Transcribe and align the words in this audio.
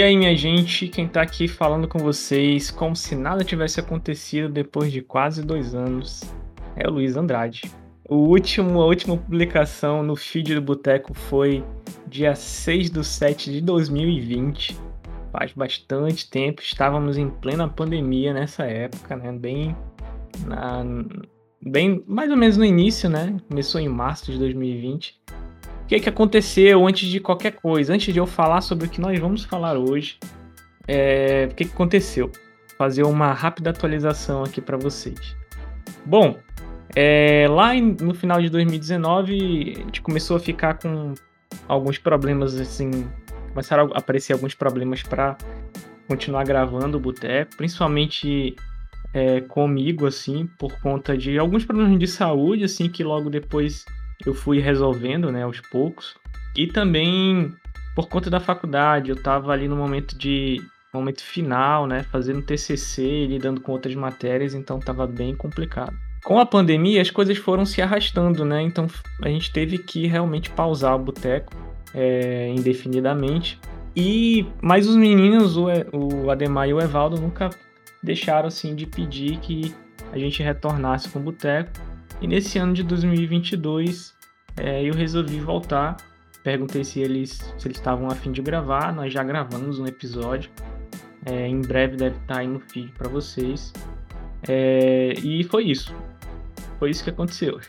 E 0.00 0.02
aí, 0.02 0.16
minha 0.16 0.34
gente, 0.34 0.88
quem 0.88 1.06
tá 1.06 1.20
aqui 1.20 1.46
falando 1.46 1.86
com 1.86 1.98
vocês 1.98 2.70
como 2.70 2.96
se 2.96 3.14
nada 3.14 3.44
tivesse 3.44 3.80
acontecido 3.80 4.48
depois 4.48 4.90
de 4.90 5.02
quase 5.02 5.42
dois 5.42 5.74
anos 5.74 6.22
é 6.74 6.88
o 6.88 6.90
Luiz 6.90 7.18
Andrade. 7.18 7.70
O 8.08 8.14
último, 8.16 8.80
a 8.80 8.86
última 8.86 9.14
publicação 9.14 10.02
no 10.02 10.16
feed 10.16 10.54
do 10.54 10.62
Boteco 10.62 11.12
foi 11.12 11.62
dia 12.06 12.34
6 12.34 12.90
de 12.90 13.04
7 13.04 13.52
de 13.52 13.60
2020. 13.60 14.74
Faz 15.30 15.52
bastante 15.52 16.30
tempo, 16.30 16.62
estávamos 16.62 17.18
em 17.18 17.28
plena 17.28 17.68
pandemia 17.68 18.32
nessa 18.32 18.64
época, 18.64 19.16
né? 19.16 19.30
Bem, 19.32 19.76
na, 20.46 20.82
bem 21.60 22.02
mais 22.06 22.30
ou 22.30 22.38
menos 22.38 22.56
no 22.56 22.64
início, 22.64 23.10
né? 23.10 23.36
Começou 23.50 23.78
em 23.78 23.88
março 23.90 24.32
de 24.32 24.38
2020 24.38 25.20
que, 25.90 25.98
que 25.98 26.08
aconteceu 26.08 26.86
antes 26.86 27.08
de 27.08 27.18
qualquer 27.18 27.52
coisa, 27.52 27.92
antes 27.92 28.14
de 28.14 28.20
eu 28.20 28.26
falar 28.26 28.60
sobre 28.60 28.86
o 28.86 28.88
que 28.88 29.00
nós 29.00 29.18
vamos 29.18 29.42
falar 29.42 29.76
hoje, 29.76 30.20
é, 30.86 31.48
o 31.50 31.54
que, 31.54 31.64
que 31.64 31.72
aconteceu? 31.72 32.30
Fazer 32.78 33.02
uma 33.02 33.32
rápida 33.32 33.70
atualização 33.70 34.44
aqui 34.44 34.60
para 34.60 34.76
vocês. 34.76 35.36
Bom, 36.06 36.38
é, 36.94 37.48
lá 37.50 37.74
em, 37.74 37.96
no 38.00 38.14
final 38.14 38.40
de 38.40 38.48
2019, 38.48 39.72
a 39.78 39.80
gente 39.80 40.00
começou 40.00 40.36
a 40.36 40.40
ficar 40.40 40.74
com 40.78 41.12
alguns 41.66 41.98
problemas, 41.98 42.54
assim, 42.54 43.08
começaram 43.48 43.90
a 43.92 43.98
aparecer 43.98 44.32
alguns 44.32 44.54
problemas 44.54 45.02
para 45.02 45.36
continuar 46.06 46.44
gravando 46.44 46.98
o 46.98 47.00
Boteco, 47.00 47.56
principalmente 47.56 48.54
é, 49.12 49.40
comigo, 49.40 50.06
assim, 50.06 50.48
por 50.56 50.78
conta 50.80 51.18
de 51.18 51.36
alguns 51.36 51.64
problemas 51.64 51.98
de 51.98 52.06
saúde, 52.06 52.62
assim, 52.62 52.88
que 52.88 53.02
logo 53.02 53.28
depois 53.28 53.84
eu 54.24 54.34
fui 54.34 54.60
resolvendo, 54.60 55.30
né, 55.30 55.44
aos 55.44 55.60
poucos. 55.60 56.14
E 56.56 56.66
também 56.66 57.54
por 57.94 58.08
conta 58.08 58.30
da 58.30 58.40
faculdade, 58.40 59.10
eu 59.10 59.16
estava 59.16 59.52
ali 59.52 59.68
no 59.68 59.76
momento 59.76 60.16
de 60.16 60.60
momento 60.92 61.22
final, 61.22 61.86
né, 61.86 62.02
fazendo 62.04 62.42
TCC 62.42 63.02
e 63.02 63.26
lidando 63.26 63.60
com 63.60 63.72
outras 63.72 63.94
matérias, 63.94 64.54
então 64.54 64.78
estava 64.78 65.06
bem 65.06 65.34
complicado. 65.34 65.96
Com 66.24 66.38
a 66.38 66.46
pandemia, 66.46 67.00
as 67.00 67.10
coisas 67.10 67.38
foram 67.38 67.64
se 67.64 67.80
arrastando, 67.80 68.44
né? 68.44 68.60
Então 68.60 68.86
a 69.22 69.28
gente 69.28 69.50
teve 69.52 69.78
que 69.78 70.06
realmente 70.06 70.50
pausar 70.50 70.94
o 70.94 70.98
boteco 70.98 71.52
é, 71.94 72.48
indefinidamente. 72.48 73.58
E 73.96 74.46
mas 74.60 74.86
os 74.86 74.96
meninos, 74.96 75.56
o, 75.56 75.68
o 75.92 76.30
Ademar 76.30 76.68
e 76.68 76.74
o 76.74 76.80
Evaldo, 76.80 77.18
nunca 77.18 77.48
deixaram 78.02 78.48
assim 78.48 78.74
de 78.74 78.86
pedir 78.86 79.38
que 79.38 79.74
a 80.12 80.18
gente 80.18 80.42
retornasse 80.42 81.08
com 81.08 81.18
o 81.18 81.22
boteco. 81.22 81.70
E 82.20 82.26
nesse 82.26 82.58
ano 82.58 82.74
de 82.74 82.82
2022, 82.82 84.14
é, 84.56 84.82
eu 84.84 84.94
resolvi 84.94 85.40
voltar. 85.40 85.96
Perguntei 86.42 86.84
se 86.84 87.00
eles 87.00 87.52
se 87.58 87.68
eles 87.68 87.78
estavam 87.78 88.08
a 88.08 88.14
fim 88.14 88.32
de 88.32 88.42
gravar. 88.42 88.92
Nós 88.94 89.12
já 89.12 89.22
gravamos 89.22 89.78
um 89.78 89.86
episódio. 89.86 90.50
É, 91.26 91.46
em 91.46 91.60
breve 91.60 91.96
deve 91.96 92.16
estar 92.16 92.38
aí 92.38 92.46
no 92.46 92.60
feed 92.60 92.92
para 92.92 93.08
vocês. 93.08 93.72
É, 94.48 95.14
e 95.22 95.44
foi 95.44 95.64
isso. 95.64 95.94
Foi 96.78 96.90
isso 96.90 97.04
que 97.04 97.10
aconteceu. 97.10 97.60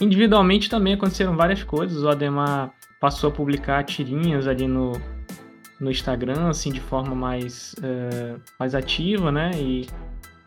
Individualmente 0.00 0.68
também 0.68 0.94
aconteceram 0.94 1.36
várias 1.36 1.62
coisas. 1.62 2.02
O 2.02 2.08
Ademar 2.08 2.72
passou 3.00 3.30
a 3.30 3.32
publicar 3.32 3.82
tirinhas 3.84 4.46
ali 4.46 4.68
no, 4.68 4.92
no 5.80 5.90
Instagram, 5.90 6.48
assim, 6.48 6.70
de 6.70 6.80
forma 6.80 7.14
mais, 7.14 7.74
uh, 7.78 8.40
mais 8.58 8.74
ativa, 8.74 9.32
né? 9.32 9.50
E 9.54 9.86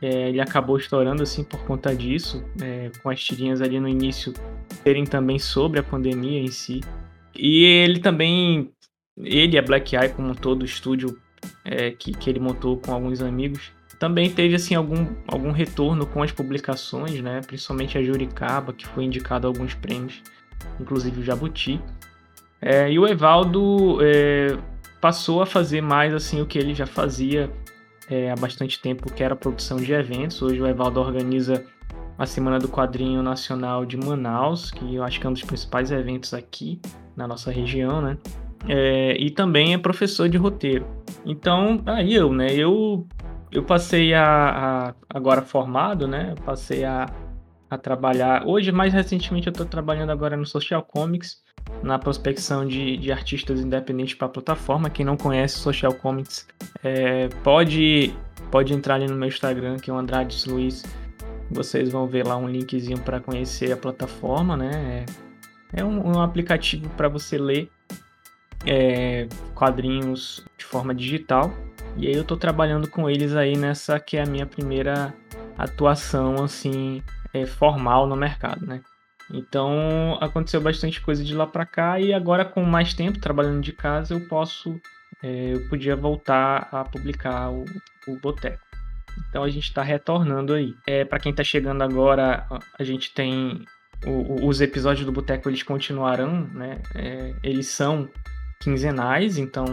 é, 0.02 0.30
ele 0.30 0.40
acabou 0.40 0.78
estourando 0.78 1.24
assim 1.24 1.44
por 1.44 1.60
conta 1.66 1.94
disso, 1.96 2.44
é, 2.62 2.90
com 3.02 3.10
as 3.10 3.22
tirinhas 3.24 3.62
ali 3.62 3.80
no 3.80 3.88
início 3.88 4.34
serem 4.84 5.06
também 5.06 5.38
sobre 5.38 5.80
a 5.80 5.84
pandemia 5.84 6.40
em 6.40 6.48
si. 6.48 6.82
E 7.36 7.64
ele 7.64 8.00
também, 8.00 8.72
ele 9.18 9.58
a 9.58 9.62
Black 9.62 9.96
Eye 9.96 10.10
como 10.10 10.36
todo 10.36 10.62
o 10.62 10.66
estúdio 10.66 11.18
é, 11.66 11.92
que, 11.92 12.12
que 12.12 12.30
ele 12.30 12.40
montou 12.40 12.78
com 12.78 12.94
alguns 12.94 13.22
amigos, 13.22 13.72
também 14.00 14.30
teve 14.30 14.56
assim 14.56 14.76
algum, 14.76 15.08
algum 15.28 15.52
retorno 15.52 16.06
com 16.06 16.24
as 16.24 16.32
publicações, 16.32 17.22
né? 17.22 17.42
Principalmente 17.46 17.98
a 17.98 18.02
Juricaba, 18.04 18.72
que 18.72 18.88
foi 18.88 19.04
indicado 19.04 19.46
a 19.46 19.50
alguns 19.50 19.74
prêmios, 19.74 20.24
inclusive 20.80 21.20
o 21.20 21.24
Jabuti. 21.24 21.82
É, 22.62 22.90
e 22.90 22.98
o 22.98 23.06
Evaldo 23.06 24.00
é, 24.02 24.58
passou 25.02 25.42
a 25.42 25.46
fazer 25.46 25.82
mais 25.82 26.14
assim 26.14 26.42
o 26.42 26.46
que 26.46 26.58
ele 26.58 26.74
já 26.74 26.86
fazia 26.86 27.52
é, 28.10 28.32
há 28.32 28.36
bastante 28.36 28.82
tempo, 28.82 29.12
que 29.14 29.24
era 29.24 29.34
a 29.34 29.38
produção 29.38 29.78
de 29.78 29.94
eventos. 29.94 30.42
Hoje 30.42 30.62
o 30.62 30.68
Evaldo 30.68 31.00
organiza 31.00 31.64
a 32.18 32.26
Semana 32.26 32.60
do 32.60 32.68
Quadrinho 32.68 33.22
Nacional 33.22 33.86
de 33.86 33.96
Manaus, 33.96 34.72
que 34.72 34.96
eu 34.96 35.04
acho 35.04 35.20
que 35.20 35.28
é 35.28 35.30
um 35.30 35.34
dos 35.34 35.44
principais 35.44 35.92
eventos 35.92 36.34
aqui 36.34 36.82
na 37.16 37.28
nossa 37.28 37.52
região, 37.52 38.02
né? 38.02 38.18
É, 38.68 39.16
e 39.18 39.30
também 39.32 39.74
é 39.74 39.78
professor 39.78 40.28
de 40.28 40.38
roteiro. 40.38 40.86
Então, 41.26 41.82
aí 41.86 42.14
eu, 42.14 42.34
né? 42.34 42.54
Eu, 42.54 43.08
eu 43.52 43.64
passei 43.64 44.14
a, 44.14 44.90
a 44.90 44.96
agora 45.10 45.42
formado, 45.42 46.08
né? 46.08 46.36
Passei 46.44 46.84
a, 46.84 47.06
a 47.70 47.78
trabalhar. 47.78 48.46
Hoje, 48.46 48.72
mais 48.72 48.94
recentemente, 48.94 49.48
eu 49.48 49.52
estou 49.52 49.66
trabalhando 49.66 50.10
agora 50.10 50.36
no 50.36 50.46
Social 50.46 50.84
Comics, 50.84 51.42
na 51.82 51.98
prospecção 51.98 52.66
de, 52.66 52.98
de 52.98 53.12
artistas 53.12 53.60
independentes 53.60 54.16
para 54.16 54.28
a 54.28 54.30
plataforma. 54.30 54.90
Quem 54.90 55.06
não 55.06 55.16
conhece 55.16 55.58
Social 55.58 55.94
Comics 55.94 56.48
é, 56.84 57.30
pode, 57.44 58.14
pode 58.52 58.74
entrar 58.74 58.96
ali 58.96 59.08
no 59.08 59.16
meu 59.16 59.28
Instagram, 59.28 59.78
que 59.78 59.90
é 59.90 59.94
o 59.94 59.98
Andrade 59.98 60.50
Luiz. 60.50 60.84
Vocês 61.50 61.90
vão 61.92 62.06
ver 62.06 62.28
lá 62.28 62.38
um 62.38 62.48
linkzinho 62.48 63.00
para 63.00 63.20
conhecer 63.20 63.72
a 63.72 63.78
plataforma, 63.78 64.56
né? 64.56 65.06
É, 65.74 65.82
é 65.82 65.86
um, 65.86 66.16
um, 66.16 66.22
aplicativo 66.22 66.90
para 66.90 67.08
você 67.08 67.38
ler 67.38 67.70
é, 68.66 69.28
quadrinhos 69.56 70.46
de 70.58 70.66
forma 70.66 70.94
digital. 70.94 71.52
E 71.98 72.08
aí 72.08 72.14
eu 72.14 72.22
estou 72.22 72.38
trabalhando 72.38 72.88
com 72.88 73.10
eles 73.10 73.36
aí 73.36 73.58
nessa 73.58 74.00
que 74.00 74.18
é 74.18 74.24
a 74.24 74.26
minha 74.26 74.46
primeira 74.46 75.14
atuação 75.58 76.44
assim 76.44 77.02
é, 77.34 77.46
formal 77.46 78.08
no 78.08 78.16
mercado, 78.16 78.66
né? 78.66 78.82
Então 79.32 80.18
aconteceu 80.20 80.60
bastante 80.60 81.00
coisa 81.02 81.24
de 81.24 81.36
lá 81.36 81.46
para 81.46 81.66
cá 81.66 82.00
e 82.00 82.14
agora 82.14 82.44
com 82.44 82.64
mais 82.64 82.94
tempo 82.94 83.20
trabalhando 83.20 83.62
de 83.62 83.72
casa 83.72 84.14
eu 84.14 84.28
posso, 84.28 84.80
é, 85.22 85.54
eu 85.54 85.70
podia 85.70 85.96
voltar 85.96 86.68
a 86.72 86.84
publicar 86.84 87.52
o, 87.52 87.66
o 88.08 88.20
Boteco. 88.20 88.64
Então 89.30 89.44
a 89.44 89.50
gente 89.50 89.64
está 89.64 89.84
retornando 89.84 90.54
aí. 90.54 90.74
É, 90.88 91.06
para 91.06 91.20
quem 91.20 91.32
está 91.32 91.44
chegando 91.44 91.84
agora, 91.84 92.46
a 92.78 92.84
gente 92.84 93.14
tem 93.14 93.66
o, 94.06 94.48
os 94.48 94.62
episódios 94.62 95.06
do 95.06 95.12
Boteco 95.12 95.50
eles 95.50 95.64
continuarão, 95.64 96.48
né? 96.54 96.82
É, 96.96 97.36
eles 97.44 97.68
são 97.68 98.10
quinzenais, 98.62 99.38
então 99.38 99.66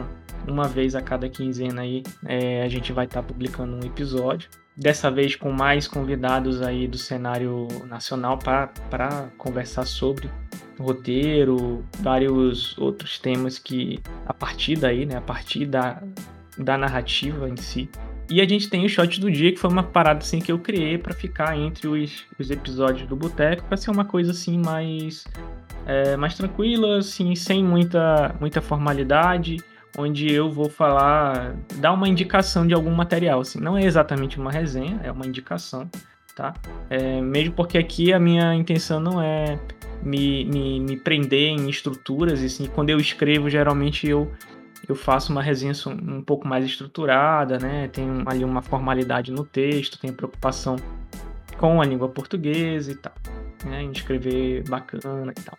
uma 0.47 0.69
vez 0.69 0.95
a 0.95 1.03
cada 1.03 1.29
quinzena 1.29 1.83
aí 1.83 2.03
é, 2.25 2.63
a 2.63 2.69
gente 2.69 2.93
vai 2.93 3.05
estar 3.07 3.23
tá 3.23 3.27
publicando 3.27 3.75
um 3.75 3.87
episódio 3.87 4.49
dessa 4.77 5.11
vez 5.11 5.35
com 5.35 5.51
mais 5.51 5.89
convidados 5.89 6.61
aí 6.61 6.87
do 6.87 6.99
cenário 6.99 7.67
nacional 7.87 8.39
para 8.39 9.29
conversar 9.39 9.87
sobre 9.87 10.31
roteiro, 10.79 11.83
vários 12.01 12.77
outros 12.77 13.19
temas 13.19 13.59
que 13.59 13.99
a 14.27 14.35
partir 14.35 14.77
daí, 14.77 15.07
né, 15.07 15.17
a 15.17 15.21
partir 15.23 15.65
da, 15.65 16.03
da 16.59 16.77
narrativa 16.77 17.49
em 17.49 17.57
si. 17.57 17.89
E 18.29 18.41
a 18.41 18.49
gente 18.49 18.69
tem 18.69 18.85
o 18.85 18.89
shot 18.89 19.21
do 19.21 19.31
dia, 19.31 19.53
que 19.53 19.59
foi 19.59 19.71
uma 19.71 19.85
parada 19.85 20.19
assim 20.19 20.41
que 20.41 20.51
eu 20.51 20.59
criei 20.59 20.99
para 20.99 21.15
ficar 21.15 21.57
entre 21.57 21.87
os, 21.87 22.25
os 22.39 22.51
episódios 22.51 23.09
do 23.09 23.15
Boteco, 23.15 23.65
para 23.65 23.77
ser 23.77 23.91
uma 23.91 24.05
coisa 24.05 24.33
assim 24.33 24.59
mais 24.59 25.25
é, 25.87 26.17
mais 26.17 26.35
tranquila, 26.35 26.99
assim, 26.99 27.35
sem 27.37 27.65
muita 27.65 28.35
muita 28.41 28.61
formalidade 28.61 29.59
onde 29.97 30.31
eu 30.31 30.51
vou 30.51 30.69
falar, 30.69 31.57
dar 31.77 31.93
uma 31.93 32.09
indicação 32.09 32.67
de 32.67 32.75
algum 32.75 32.91
material, 32.91 33.41
assim, 33.41 33.61
não 33.61 33.77
é 33.77 33.85
exatamente 33.85 34.39
uma 34.39 34.51
resenha, 34.51 35.01
é 35.03 35.11
uma 35.11 35.27
indicação, 35.27 35.89
tá? 36.35 36.55
É, 36.91 37.21
mesmo 37.21 37.55
porque 37.55 37.79
aqui 37.79 38.13
a 38.13 38.19
minha 38.19 38.55
intenção 38.55 39.01
não 39.01 39.23
é 39.23 39.59
me, 40.03 40.45
me, 40.45 40.81
me 40.81 40.97
prender 40.97 41.49
em 41.51 41.69
estruturas, 41.69 42.43
assim, 42.43 42.67
quando 42.67 42.91
eu 42.91 42.99
escrevo, 42.99 43.49
geralmente 43.49 44.07
eu 44.07 44.31
eu 44.89 44.95
faço 44.95 45.33
uma 45.33 45.43
resenha 45.43 45.73
um 45.87 46.23
pouco 46.23 46.47
mais 46.47 46.65
estruturada, 46.65 47.59
né? 47.59 47.89
Tem 47.89 48.07
ali 48.25 48.45
uma 48.45 48.63
formalidade 48.63 49.33
no 49.33 49.45
texto, 49.45 49.99
tem 49.99 50.13
preocupação 50.13 50.77
com 51.59 51.81
a 51.81 51.85
língua 51.85 52.09
portuguesa 52.09 52.93
e 52.93 52.95
tal, 52.95 53.13
né? 53.65 53.83
Em 53.83 53.91
escrever 53.91 54.63
bacana 54.69 55.33
e 55.37 55.43
tal. 55.43 55.59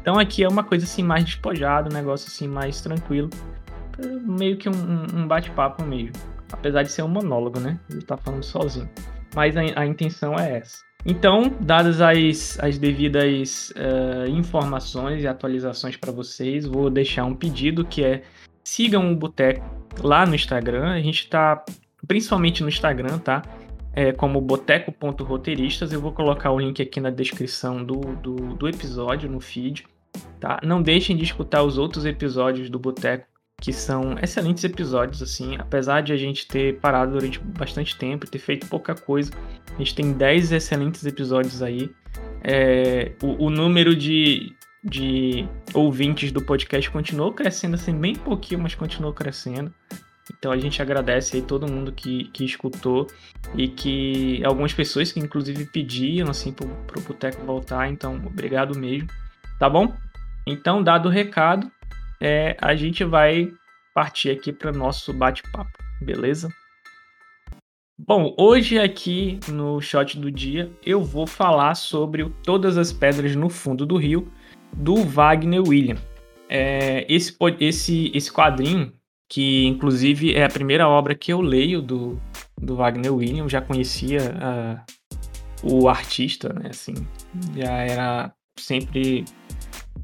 Então 0.00 0.18
aqui 0.18 0.42
é 0.42 0.48
uma 0.48 0.64
coisa 0.64 0.84
assim 0.84 1.02
mais 1.02 1.24
despojada, 1.24 1.88
um 1.90 1.92
negócio 1.92 2.28
assim 2.28 2.48
mais 2.48 2.80
tranquilo, 2.80 3.30
meio 4.06 4.56
que 4.56 4.68
um, 4.68 5.06
um 5.14 5.26
bate-papo 5.26 5.84
mesmo. 5.84 6.12
Apesar 6.52 6.82
de 6.82 6.90
ser 6.90 7.02
um 7.02 7.08
monólogo, 7.08 7.60
né? 7.60 7.78
Ele 7.90 8.02
tá 8.02 8.16
falando 8.16 8.42
sozinho. 8.42 8.88
Mas 9.34 9.56
a, 9.56 9.60
a 9.76 9.86
intenção 9.86 10.34
é 10.34 10.58
essa. 10.58 10.78
Então, 11.04 11.54
dadas 11.60 12.00
as, 12.00 12.58
as 12.60 12.78
devidas 12.78 13.70
uh, 13.70 14.28
informações 14.30 15.22
e 15.22 15.28
atualizações 15.28 15.96
para 15.96 16.10
vocês, 16.10 16.66
vou 16.66 16.90
deixar 16.90 17.24
um 17.24 17.34
pedido 17.34 17.84
que 17.84 18.04
é 18.04 18.22
sigam 18.64 19.12
o 19.12 19.16
Boteco 19.16 19.64
lá 20.02 20.26
no 20.26 20.34
Instagram. 20.34 20.90
A 20.90 21.00
gente 21.00 21.20
está 21.20 21.64
principalmente 22.06 22.62
no 22.62 22.68
Instagram, 22.68 23.18
tá? 23.18 23.42
É 23.92 24.12
como 24.12 24.40
boteco.roteiristas. 24.40 25.92
Eu 25.92 26.00
vou 26.00 26.12
colocar 26.12 26.50
o 26.50 26.58
link 26.58 26.80
aqui 26.82 27.00
na 27.00 27.10
descrição 27.10 27.82
do, 27.82 28.00
do, 28.16 28.34
do 28.54 28.68
episódio, 28.68 29.30
no 29.30 29.40
feed. 29.40 29.86
Tá? 30.38 30.60
Não 30.62 30.82
deixem 30.82 31.16
de 31.16 31.24
escutar 31.24 31.62
os 31.62 31.78
outros 31.78 32.04
episódios 32.04 32.70
do 32.70 32.78
Boteco 32.78 33.26
que 33.60 33.72
são 33.72 34.16
excelentes 34.22 34.62
episódios, 34.62 35.20
assim, 35.20 35.56
apesar 35.58 36.00
de 36.00 36.12
a 36.12 36.16
gente 36.16 36.46
ter 36.46 36.78
parado 36.78 37.12
durante 37.12 37.40
bastante 37.40 37.96
tempo, 37.96 38.30
ter 38.30 38.38
feito 38.38 38.68
pouca 38.68 38.94
coisa, 38.94 39.32
a 39.74 39.78
gente 39.78 39.94
tem 39.94 40.12
10 40.12 40.52
excelentes 40.52 41.04
episódios 41.04 41.60
aí. 41.60 41.90
É, 42.42 43.12
o, 43.20 43.46
o, 43.46 43.50
número 43.50 43.96
de, 43.96 44.54
de 44.84 45.48
ouvintes 45.74 46.30
do 46.30 46.40
podcast 46.40 46.88
continuou 46.90 47.32
crescendo, 47.32 47.74
assim, 47.74 47.92
bem 47.92 48.14
pouquinho, 48.14 48.60
mas 48.60 48.76
continuou 48.76 49.12
crescendo. 49.12 49.74
Então 50.38 50.52
a 50.52 50.58
gente 50.58 50.80
agradece 50.80 51.36
aí 51.36 51.42
todo 51.42 51.70
mundo 51.70 51.90
que, 51.90 52.24
que 52.24 52.44
escutou 52.44 53.06
e 53.54 53.66
que 53.66 54.44
algumas 54.44 54.74
pessoas 54.74 55.10
que 55.10 55.18
inclusive 55.18 55.64
pediam 55.64 56.28
assim 56.28 56.52
pro, 56.52 56.68
pro 56.86 57.00
Boteco 57.00 57.44
voltar, 57.46 57.88
então 57.88 58.14
obrigado 58.26 58.78
mesmo, 58.78 59.08
tá 59.58 59.70
bom? 59.70 59.96
Então, 60.46 60.82
dado 60.82 61.08
o 61.08 61.12
recado, 61.12 61.70
é, 62.20 62.56
a 62.60 62.74
gente 62.74 63.04
vai 63.04 63.50
partir 63.94 64.30
aqui 64.30 64.52
para 64.52 64.72
nosso 64.72 65.12
bate-papo, 65.12 65.70
beleza? 66.00 66.48
Bom, 68.00 68.34
hoje 68.38 68.78
aqui 68.78 69.40
no 69.48 69.80
shot 69.80 70.18
do 70.18 70.30
dia 70.30 70.70
eu 70.86 71.02
vou 71.02 71.26
falar 71.26 71.74
sobre 71.74 72.22
o 72.22 72.30
Todas 72.30 72.78
as 72.78 72.92
Pedras 72.92 73.34
no 73.34 73.50
Fundo 73.50 73.84
do 73.84 73.96
Rio, 73.96 74.30
do 74.72 74.96
Wagner 74.96 75.62
William. 75.66 75.96
É, 76.48 77.04
esse, 77.12 77.36
esse, 77.58 78.10
esse 78.14 78.32
quadrinho, 78.32 78.92
que 79.28 79.66
inclusive 79.66 80.32
é 80.32 80.44
a 80.44 80.48
primeira 80.48 80.88
obra 80.88 81.14
que 81.14 81.32
eu 81.32 81.40
leio 81.40 81.82
do, 81.82 82.20
do 82.56 82.76
Wagner 82.76 83.12
William, 83.12 83.48
já 83.48 83.60
conhecia 83.60 84.20
uh, 84.32 85.70
o 85.70 85.88
artista, 85.88 86.52
né? 86.52 86.70
Assim, 86.70 86.94
já 87.56 87.72
era 87.78 88.32
sempre 88.58 89.24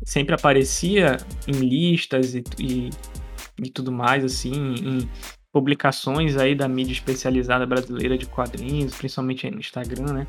sempre 0.05 0.35
aparecia 0.35 1.17
em 1.49 1.53
listas 1.53 2.35
e, 2.35 2.45
e, 2.59 2.91
e 3.63 3.71
tudo 3.71 3.91
mais, 3.91 4.25
assim, 4.25 4.53
em 4.53 5.09
publicações 5.53 6.37
aí 6.37 6.55
da 6.55 6.69
mídia 6.69 6.93
especializada 6.93 7.65
brasileira 7.65 8.19
de 8.19 8.27
quadrinhos, 8.27 8.95
principalmente 8.95 9.47
aí 9.47 9.53
no 9.53 9.61
Instagram, 9.61 10.13
né? 10.13 10.27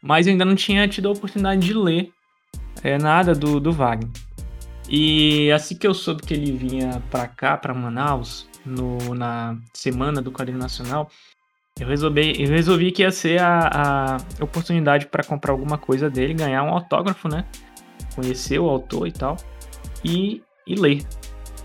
Mas 0.00 0.26
eu 0.26 0.32
ainda 0.32 0.44
não 0.44 0.54
tinha 0.54 0.86
tido 0.86 1.08
a 1.08 1.12
oportunidade 1.12 1.66
de 1.66 1.74
ler 1.74 2.12
é, 2.82 2.98
nada 2.98 3.34
do, 3.34 3.58
do 3.58 3.72
Wagner. 3.72 4.10
E 4.88 5.50
assim 5.50 5.76
que 5.76 5.86
eu 5.86 5.94
soube 5.94 6.22
que 6.22 6.34
ele 6.34 6.52
vinha 6.52 7.02
para 7.10 7.26
cá, 7.26 7.56
para 7.56 7.74
Manaus, 7.74 8.46
no, 8.64 9.14
na 9.14 9.56
semana 9.72 10.20
do 10.20 10.30
quadrinho 10.30 10.58
nacional, 10.58 11.10
eu 11.80 11.88
resolvi, 11.88 12.40
eu 12.40 12.48
resolvi 12.48 12.92
que 12.92 13.02
ia 13.02 13.10
ser 13.10 13.40
a, 13.40 14.16
a 14.16 14.44
oportunidade 14.44 15.06
para 15.06 15.24
comprar 15.24 15.52
alguma 15.52 15.76
coisa 15.76 16.08
dele, 16.08 16.34
ganhar 16.34 16.62
um 16.62 16.68
autógrafo, 16.68 17.28
né? 17.28 17.44
Conhecer 18.14 18.58
o 18.58 18.68
autor 18.68 19.06
e 19.06 19.12
tal, 19.12 19.36
e, 20.04 20.42
e 20.66 20.74
ler. 20.74 21.04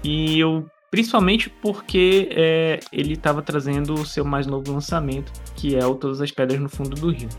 E 0.03 0.39
eu, 0.39 0.65
principalmente 0.89 1.49
porque 1.49 2.29
é, 2.31 2.79
ele 2.91 3.13
estava 3.13 3.41
trazendo 3.41 3.93
o 3.93 4.05
seu 4.05 4.23
mais 4.23 4.47
novo 4.47 4.71
lançamento, 4.71 5.31
que 5.55 5.75
é 5.75 5.85
o 5.85 5.95
Todas 5.95 6.21
as 6.21 6.31
Pedras 6.31 6.59
no 6.59 6.69
Fundo 6.69 6.95
do 6.95 7.11
Rio. 7.11 7.29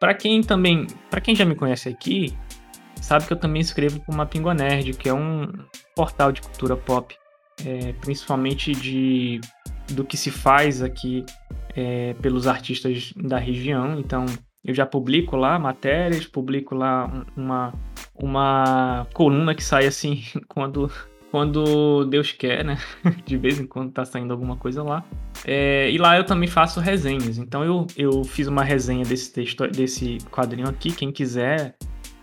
Para 0.00 0.14
quem 0.14 0.42
também, 0.42 0.86
para 1.10 1.20
quem 1.20 1.34
já 1.34 1.44
me 1.44 1.54
conhece 1.54 1.88
aqui, 1.88 2.36
sabe 3.00 3.26
que 3.26 3.32
eu 3.32 3.38
também 3.38 3.60
escrevo 3.60 4.00
para 4.00 4.14
uma 4.14 4.26
Pingua 4.26 4.54
Nerd, 4.54 4.94
que 4.94 5.08
é 5.08 5.14
um 5.14 5.46
portal 5.94 6.32
de 6.32 6.42
cultura 6.42 6.76
pop, 6.76 7.14
é, 7.64 7.92
principalmente 7.94 8.72
de 8.72 9.40
do 9.92 10.02
que 10.02 10.16
se 10.16 10.30
faz 10.30 10.82
aqui 10.82 11.24
é, 11.76 12.14
pelos 12.14 12.46
artistas 12.46 13.12
da 13.16 13.38
região. 13.38 13.98
Então, 13.98 14.24
eu 14.64 14.74
já 14.74 14.86
publico 14.86 15.36
lá 15.36 15.58
matérias, 15.58 16.26
publico 16.26 16.74
lá 16.74 17.26
uma, 17.36 17.72
uma 18.14 19.06
coluna 19.12 19.54
que 19.54 19.64
sai 19.64 19.86
assim 19.86 20.22
quando, 20.48 20.90
quando 21.30 22.04
Deus 22.06 22.32
quer, 22.32 22.64
né? 22.64 22.78
De 23.24 23.36
vez 23.36 23.58
em 23.58 23.66
quando 23.66 23.92
tá 23.92 24.04
saindo 24.04 24.32
alguma 24.32 24.56
coisa 24.56 24.82
lá. 24.82 25.04
É, 25.44 25.90
e 25.90 25.98
lá 25.98 26.16
eu 26.16 26.24
também 26.24 26.48
faço 26.48 26.80
resenhas. 26.80 27.38
Então 27.38 27.64
eu, 27.64 27.86
eu 27.96 28.24
fiz 28.24 28.46
uma 28.46 28.62
resenha 28.62 29.04
desse 29.04 29.32
texto, 29.32 29.66
desse 29.66 30.18
quadrinho 30.30 30.68
aqui. 30.68 30.92
Quem 30.92 31.10
quiser 31.10 31.76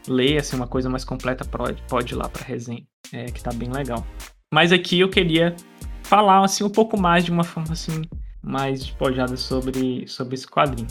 ler 0.07 0.39
assim, 0.39 0.55
uma 0.55 0.67
coisa 0.67 0.89
mais 0.89 1.05
completa, 1.05 1.45
pode, 1.45 1.81
pode 1.83 2.13
ir 2.13 2.17
lá 2.17 2.27
pra 2.27 2.43
resenha, 2.43 2.83
é, 3.13 3.25
que 3.25 3.43
tá 3.43 3.51
bem 3.53 3.69
legal. 3.69 4.05
Mas 4.53 4.71
aqui 4.71 4.99
eu 4.99 5.09
queria 5.09 5.55
falar 6.03 6.43
assim, 6.43 6.63
um 6.63 6.69
pouco 6.69 6.99
mais 6.99 7.23
de 7.23 7.31
uma 7.31 7.43
forma 7.43 7.73
assim, 7.73 8.01
mais 8.41 8.79
despojada 8.79 9.37
sobre, 9.37 10.07
sobre 10.07 10.35
esse 10.35 10.47
quadrinho. 10.47 10.87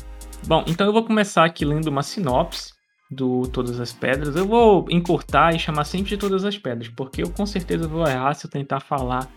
Bom, 0.46 0.64
então 0.66 0.86
eu 0.86 0.92
vou 0.92 1.04
começar 1.04 1.44
aqui 1.44 1.64
lendo 1.64 1.88
uma 1.88 2.02
sinopse 2.02 2.72
do 3.10 3.42
Todas 3.48 3.80
as 3.80 3.92
Pedras. 3.92 4.36
Eu 4.36 4.46
vou 4.46 4.86
encurtar 4.88 5.54
e 5.54 5.58
chamar 5.58 5.84
sempre 5.84 6.10
de 6.10 6.16
Todas 6.16 6.44
as 6.44 6.56
Pedras, 6.56 6.88
porque 6.88 7.22
eu 7.22 7.30
com 7.30 7.44
certeza 7.44 7.88
vou 7.88 8.06
errar 8.06 8.34
se 8.34 8.46
eu 8.46 8.50
tentar 8.50 8.80
falar 8.80 9.28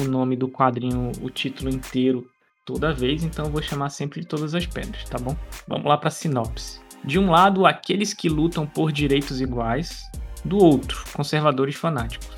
o 0.00 0.04
nome 0.04 0.36
do 0.36 0.48
quadrinho, 0.48 1.10
o 1.20 1.28
título 1.28 1.70
inteiro 1.70 2.26
toda 2.64 2.92
vez, 2.92 3.24
então 3.24 3.46
eu 3.46 3.50
vou 3.50 3.62
chamar 3.62 3.88
sempre 3.88 4.20
de 4.20 4.26
Todas 4.26 4.54
as 4.54 4.66
Pedras, 4.66 5.04
tá 5.04 5.18
bom? 5.18 5.36
Vamos 5.66 5.86
lá 5.86 5.96
para 5.96 6.10
sinopse. 6.10 6.80
De 7.04 7.18
um 7.18 7.30
lado, 7.30 7.66
aqueles 7.66 8.12
que 8.12 8.28
lutam 8.28 8.66
por 8.66 8.92
direitos 8.92 9.40
iguais, 9.40 10.02
do 10.44 10.58
outro, 10.58 11.02
conservadores 11.12 11.74
fanáticos. 11.74 12.28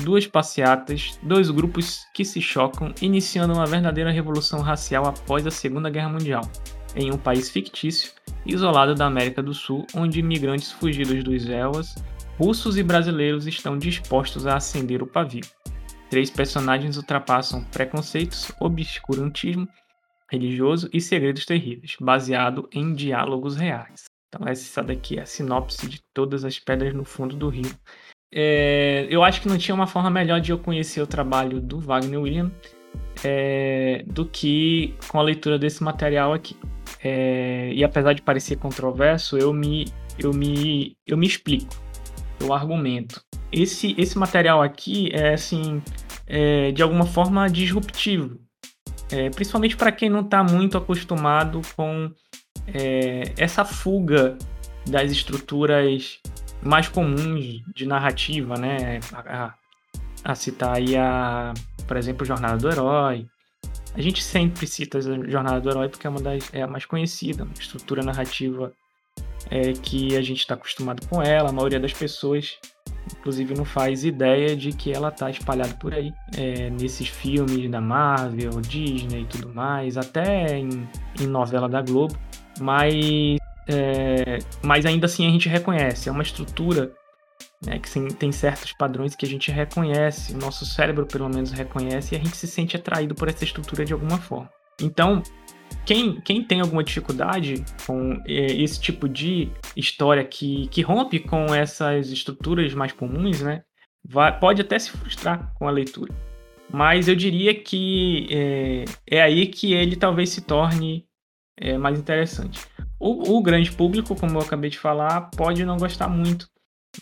Duas 0.00 0.26
passeatas, 0.26 1.18
dois 1.22 1.50
grupos 1.50 2.06
que 2.12 2.24
se 2.24 2.40
chocam, 2.40 2.92
iniciando 3.00 3.54
uma 3.54 3.66
verdadeira 3.66 4.10
revolução 4.10 4.60
racial 4.60 5.06
após 5.06 5.46
a 5.46 5.50
Segunda 5.50 5.90
Guerra 5.90 6.08
Mundial 6.08 6.42
em 6.94 7.12
um 7.12 7.18
país 7.18 7.50
fictício, 7.50 8.12
isolado 8.46 8.94
da 8.94 9.06
América 9.06 9.42
do 9.42 9.54
Sul, 9.54 9.86
onde 9.94 10.20
imigrantes 10.20 10.72
fugidos 10.72 11.22
dos 11.22 11.48
Elwas, 11.48 11.94
russos 12.38 12.76
e 12.76 12.82
brasileiros 12.82 13.46
estão 13.46 13.78
dispostos 13.78 14.46
a 14.46 14.56
acender 14.56 15.02
o 15.02 15.06
pavio. 15.06 15.44
Três 16.10 16.30
personagens 16.30 16.96
ultrapassam 16.96 17.64
preconceitos, 17.64 18.52
obscurantismo 18.60 19.68
religioso 20.30 20.88
e 20.92 21.00
segredos 21.00 21.44
terríveis, 21.44 21.96
baseado 22.00 22.68
em 22.72 22.92
diálogos 22.94 23.56
reais. 23.56 24.04
Então 24.28 24.46
essa 24.48 24.82
daqui 24.82 25.18
é 25.18 25.22
a 25.22 25.26
sinopse 25.26 25.88
de 25.88 26.02
todas 26.12 26.44
as 26.44 26.58
pedras 26.58 26.92
no 26.92 27.04
fundo 27.04 27.36
do 27.36 27.48
rio. 27.48 27.70
É, 28.32 29.06
eu 29.08 29.22
acho 29.22 29.40
que 29.40 29.48
não 29.48 29.56
tinha 29.56 29.74
uma 29.74 29.86
forma 29.86 30.10
melhor 30.10 30.40
de 30.40 30.50
eu 30.50 30.58
conhecer 30.58 31.00
o 31.00 31.06
trabalho 31.06 31.60
do 31.60 31.78
Wagner 31.78 32.20
William 32.20 32.50
é, 33.22 34.04
do 34.06 34.26
que 34.26 34.94
com 35.08 35.20
a 35.20 35.22
leitura 35.22 35.58
desse 35.58 35.84
material 35.84 36.32
aqui. 36.32 36.56
É, 37.04 37.70
e 37.74 37.84
apesar 37.84 38.14
de 38.14 38.22
parecer 38.22 38.56
controverso, 38.56 39.36
eu 39.36 39.52
me, 39.52 39.84
eu 40.18 40.32
me, 40.32 40.96
eu 41.06 41.18
me 41.18 41.26
explico, 41.26 41.76
eu 42.40 42.52
argumento. 42.54 43.22
Esse, 43.52 43.94
esse 43.98 44.18
material 44.18 44.62
aqui 44.62 45.10
é 45.12 45.34
assim, 45.34 45.82
é, 46.26 46.72
de 46.72 46.82
alguma 46.82 47.04
forma 47.04 47.46
disruptivo, 47.50 48.40
é, 49.12 49.28
principalmente 49.28 49.76
para 49.76 49.92
quem 49.92 50.08
não 50.08 50.22
está 50.22 50.42
muito 50.42 50.78
acostumado 50.78 51.60
com 51.76 52.10
é, 52.66 53.34
essa 53.36 53.66
fuga 53.66 54.38
das 54.88 55.12
estruturas 55.12 56.20
mais 56.62 56.88
comuns 56.88 57.62
de 57.74 57.86
narrativa, 57.86 58.56
né? 58.56 58.98
A, 59.12 59.44
a, 59.44 59.54
a 60.24 60.34
citar 60.34 60.76
aí 60.76 60.96
a, 60.96 61.52
por 61.86 61.98
exemplo, 61.98 62.24
Jornada 62.24 62.56
do 62.56 62.70
Herói, 62.70 63.26
a 63.94 64.00
gente 64.00 64.22
sempre 64.22 64.66
cita 64.66 64.98
a 64.98 65.00
Jornada 65.00 65.60
do 65.60 65.70
Herói 65.70 65.88
porque 65.88 66.06
é 66.06 66.10
uma 66.10 66.20
das 66.20 66.52
é 66.52 66.62
a 66.62 66.66
mais 66.66 66.84
conhecida, 66.84 67.44
uma 67.44 67.52
estrutura 67.54 68.02
narrativa 68.02 68.72
é, 69.50 69.72
que 69.72 70.16
a 70.16 70.22
gente 70.22 70.40
está 70.40 70.54
acostumado 70.54 71.06
com 71.08 71.22
ela, 71.22 71.50
a 71.50 71.52
maioria 71.52 71.78
das 71.78 71.92
pessoas, 71.92 72.58
inclusive, 73.18 73.54
não 73.54 73.64
faz 73.64 74.04
ideia 74.04 74.56
de 74.56 74.72
que 74.72 74.92
ela 74.92 75.08
está 75.08 75.30
espalhada 75.30 75.74
por 75.74 75.94
aí, 75.94 76.12
é, 76.36 76.70
nesses 76.70 77.08
filmes 77.08 77.70
da 77.70 77.80
Marvel, 77.80 78.60
Disney 78.60 79.22
e 79.22 79.26
tudo 79.26 79.52
mais, 79.54 79.96
até 79.96 80.58
em, 80.58 80.88
em 81.20 81.26
novela 81.26 81.68
da 81.68 81.82
Globo, 81.82 82.16
mas, 82.58 83.38
é, 83.68 84.38
mas 84.62 84.86
ainda 84.86 85.06
assim 85.06 85.26
a 85.26 85.30
gente 85.30 85.48
reconhece, 85.48 86.08
é 86.08 86.12
uma 86.12 86.22
estrutura 86.22 86.92
né, 87.64 87.78
que 87.78 88.14
tem 88.14 88.32
certos 88.32 88.72
padrões 88.72 89.14
que 89.14 89.24
a 89.24 89.28
gente 89.28 89.50
reconhece, 89.50 90.34
o 90.34 90.38
nosso 90.38 90.64
cérebro 90.66 91.06
pelo 91.06 91.28
menos 91.28 91.52
reconhece, 91.52 92.14
e 92.14 92.18
a 92.18 92.20
gente 92.20 92.36
se 92.36 92.46
sente 92.46 92.76
atraído 92.76 93.14
por 93.14 93.28
essa 93.28 93.44
estrutura 93.44 93.84
de 93.84 93.92
alguma 93.92 94.18
forma. 94.18 94.50
Então, 94.80 95.22
quem, 95.84 96.20
quem 96.20 96.42
tem 96.42 96.60
alguma 96.60 96.82
dificuldade 96.82 97.64
com 97.86 98.20
é, 98.26 98.46
esse 98.46 98.80
tipo 98.80 99.08
de 99.08 99.50
história 99.76 100.24
que, 100.24 100.68
que 100.68 100.82
rompe 100.82 101.18
com 101.18 101.46
essas 101.54 102.10
estruturas 102.10 102.72
mais 102.74 102.92
comuns, 102.92 103.40
né, 103.40 103.62
vai, 104.04 104.38
pode 104.38 104.60
até 104.60 104.78
se 104.78 104.90
frustrar 104.90 105.52
com 105.54 105.68
a 105.68 105.70
leitura. 105.70 106.14
Mas 106.70 107.08
eu 107.08 107.14
diria 107.14 107.54
que 107.54 108.26
é, 108.30 108.84
é 109.06 109.22
aí 109.22 109.46
que 109.46 109.74
ele 109.74 109.96
talvez 109.96 110.30
se 110.30 110.40
torne 110.40 111.06
é, 111.56 111.78
mais 111.78 111.98
interessante. 111.98 112.60
O, 112.98 113.36
o 113.36 113.42
grande 113.42 113.70
público, 113.70 114.16
como 114.16 114.38
eu 114.38 114.42
acabei 114.42 114.70
de 114.70 114.78
falar, 114.78 115.30
pode 115.36 115.64
não 115.64 115.76
gostar 115.76 116.08
muito 116.08 116.48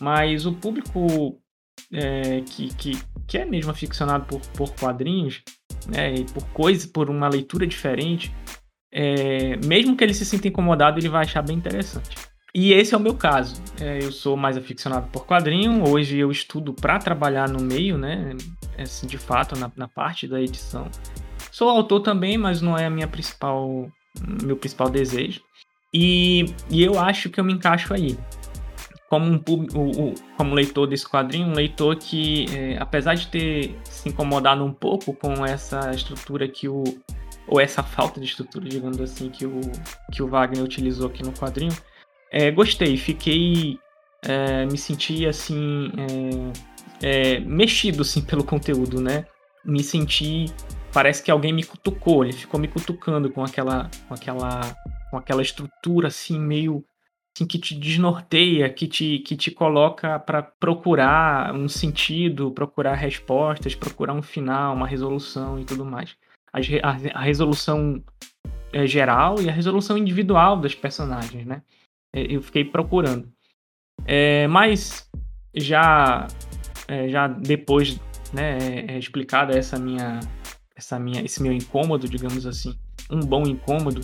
mas 0.01 0.45
o 0.45 0.53
público 0.53 1.39
é, 1.91 2.41
que, 2.41 2.73
que, 2.75 2.97
que 3.27 3.37
é 3.37 3.45
mesmo 3.45 3.71
aficionado 3.71 4.25
por, 4.25 4.41
por 4.51 4.73
quadrinhos, 4.75 5.41
né, 5.87 6.15
e 6.15 6.23
por 6.25 6.45
coisas, 6.49 6.85
por 6.85 7.09
uma 7.09 7.27
leitura 7.27 7.67
diferente, 7.67 8.33
é, 8.91 9.57
mesmo 9.65 9.95
que 9.97 10.03
ele 10.03 10.13
se 10.13 10.25
sinta 10.25 10.47
incomodado, 10.47 10.99
ele 10.99 11.09
vai 11.09 11.23
achar 11.23 11.41
bem 11.41 11.57
interessante. 11.57 12.15
E 12.55 12.71
esse 12.71 12.93
é 12.93 12.97
o 12.97 12.99
meu 12.99 13.15
caso. 13.15 13.59
É, 13.81 13.97
eu 13.97 14.11
sou 14.11 14.37
mais 14.37 14.55
aficionado 14.55 15.07
por 15.07 15.25
quadrinho. 15.25 15.89
Hoje 15.89 16.19
eu 16.19 16.29
estudo 16.29 16.71
para 16.71 16.99
trabalhar 16.99 17.49
no 17.49 17.59
meio, 17.59 17.97
né? 17.97 18.35
assim, 18.77 19.07
de 19.07 19.17
fato, 19.17 19.57
na, 19.57 19.71
na 19.75 19.87
parte 19.87 20.27
da 20.27 20.39
edição. 20.39 20.87
Sou 21.51 21.69
autor 21.69 22.01
também, 22.01 22.37
mas 22.37 22.61
não 22.61 22.77
é 22.77 22.85
a 22.85 22.89
minha 22.89 23.07
principal, 23.07 23.89
meu 24.43 24.55
principal 24.55 24.89
desejo. 24.89 25.41
E, 25.91 26.45
e 26.69 26.83
eu 26.83 26.99
acho 26.99 27.29
que 27.29 27.39
eu 27.39 27.43
me 27.43 27.53
encaixo 27.53 27.93
aí. 27.93 28.17
Como, 29.09 29.31
um, 29.31 30.13
como 30.37 30.55
leitor 30.55 30.87
desse 30.87 31.07
quadrinho, 31.07 31.47
um 31.47 31.53
leitor 31.53 31.95
que, 31.95 32.45
é, 32.55 32.77
apesar 32.79 33.13
de 33.13 33.27
ter 33.27 33.79
se 33.83 34.09
incomodado 34.09 34.65
um 34.65 34.73
pouco 34.73 35.13
com 35.13 35.45
essa 35.45 35.91
estrutura 35.91 36.47
que 36.47 36.67
o. 36.67 36.83
ou 37.47 37.61
essa 37.61 37.83
falta 37.83 38.19
de 38.19 38.25
estrutura, 38.25 38.67
digamos 38.67 38.99
assim, 38.99 39.29
que 39.29 39.45
o, 39.45 39.61
que 40.11 40.23
o 40.23 40.27
Wagner 40.27 40.63
utilizou 40.63 41.07
aqui 41.07 41.21
no 41.21 41.31
quadrinho, 41.31 41.73
é, 42.33 42.49
gostei, 42.49 42.97
fiquei. 42.97 43.77
É, 44.23 44.65
me 44.65 44.77
senti 44.77 45.27
assim. 45.27 45.91
É, 47.01 47.35
é, 47.35 47.39
mexido 47.41 48.01
assim, 48.01 48.21
pelo 48.25 48.43
conteúdo, 48.43 48.99
né? 48.99 49.25
Me 49.63 49.83
senti. 49.83 50.45
Parece 50.91 51.21
que 51.23 51.29
alguém 51.29 51.53
me 51.53 51.63
cutucou, 51.63 52.23
ele 52.23 52.33
ficou 52.33 52.59
me 52.59 52.67
cutucando 52.67 53.29
com 53.29 53.43
aquela. 53.43 53.89
com 54.07 54.15
aquela. 54.15 54.75
com 55.11 55.17
aquela 55.17 55.43
estrutura 55.43 56.07
assim, 56.07 56.39
meio. 56.39 56.83
Assim, 57.35 57.47
que 57.47 57.57
te 57.57 57.73
desnorteia, 57.73 58.69
que 58.69 58.87
te, 58.87 59.19
que 59.19 59.35
te 59.35 59.49
coloca 59.49 60.19
para 60.19 60.43
procurar 60.43 61.53
um 61.53 61.67
sentido, 61.67 62.51
procurar 62.51 62.93
respostas, 62.93 63.73
procurar 63.73 64.13
um 64.13 64.21
final, 64.21 64.75
uma 64.75 64.87
resolução 64.87 65.59
e 65.59 65.65
tudo 65.65 65.83
mais. 65.83 66.15
A, 66.51 66.59
a, 66.59 67.19
a 67.19 67.21
resolução 67.23 68.03
é, 68.71 68.85
geral 68.85 69.41
e 69.41 69.49
a 69.49 69.51
resolução 69.51 69.97
individual 69.97 70.57
dos 70.57 70.75
personagens, 70.75 71.45
né? 71.45 71.63
É, 72.13 72.35
eu 72.35 72.41
fiquei 72.41 72.63
procurando. 72.63 73.27
É, 74.05 74.47
mas 74.47 75.09
já, 75.55 76.27
é, 76.87 77.09
já 77.09 77.27
depois, 77.27 77.99
né, 78.31 78.57
é, 78.59 78.93
é 78.93 78.99
explicada 78.99 79.57
essa 79.57 79.79
minha, 79.79 80.19
essa 80.75 80.99
minha, 80.99 81.23
esse 81.23 81.41
meu 81.41 81.51
incômodo, 81.51 82.07
digamos 82.07 82.45
assim, 82.45 82.77
um 83.09 83.19
bom 83.19 83.43
incômodo 83.43 84.01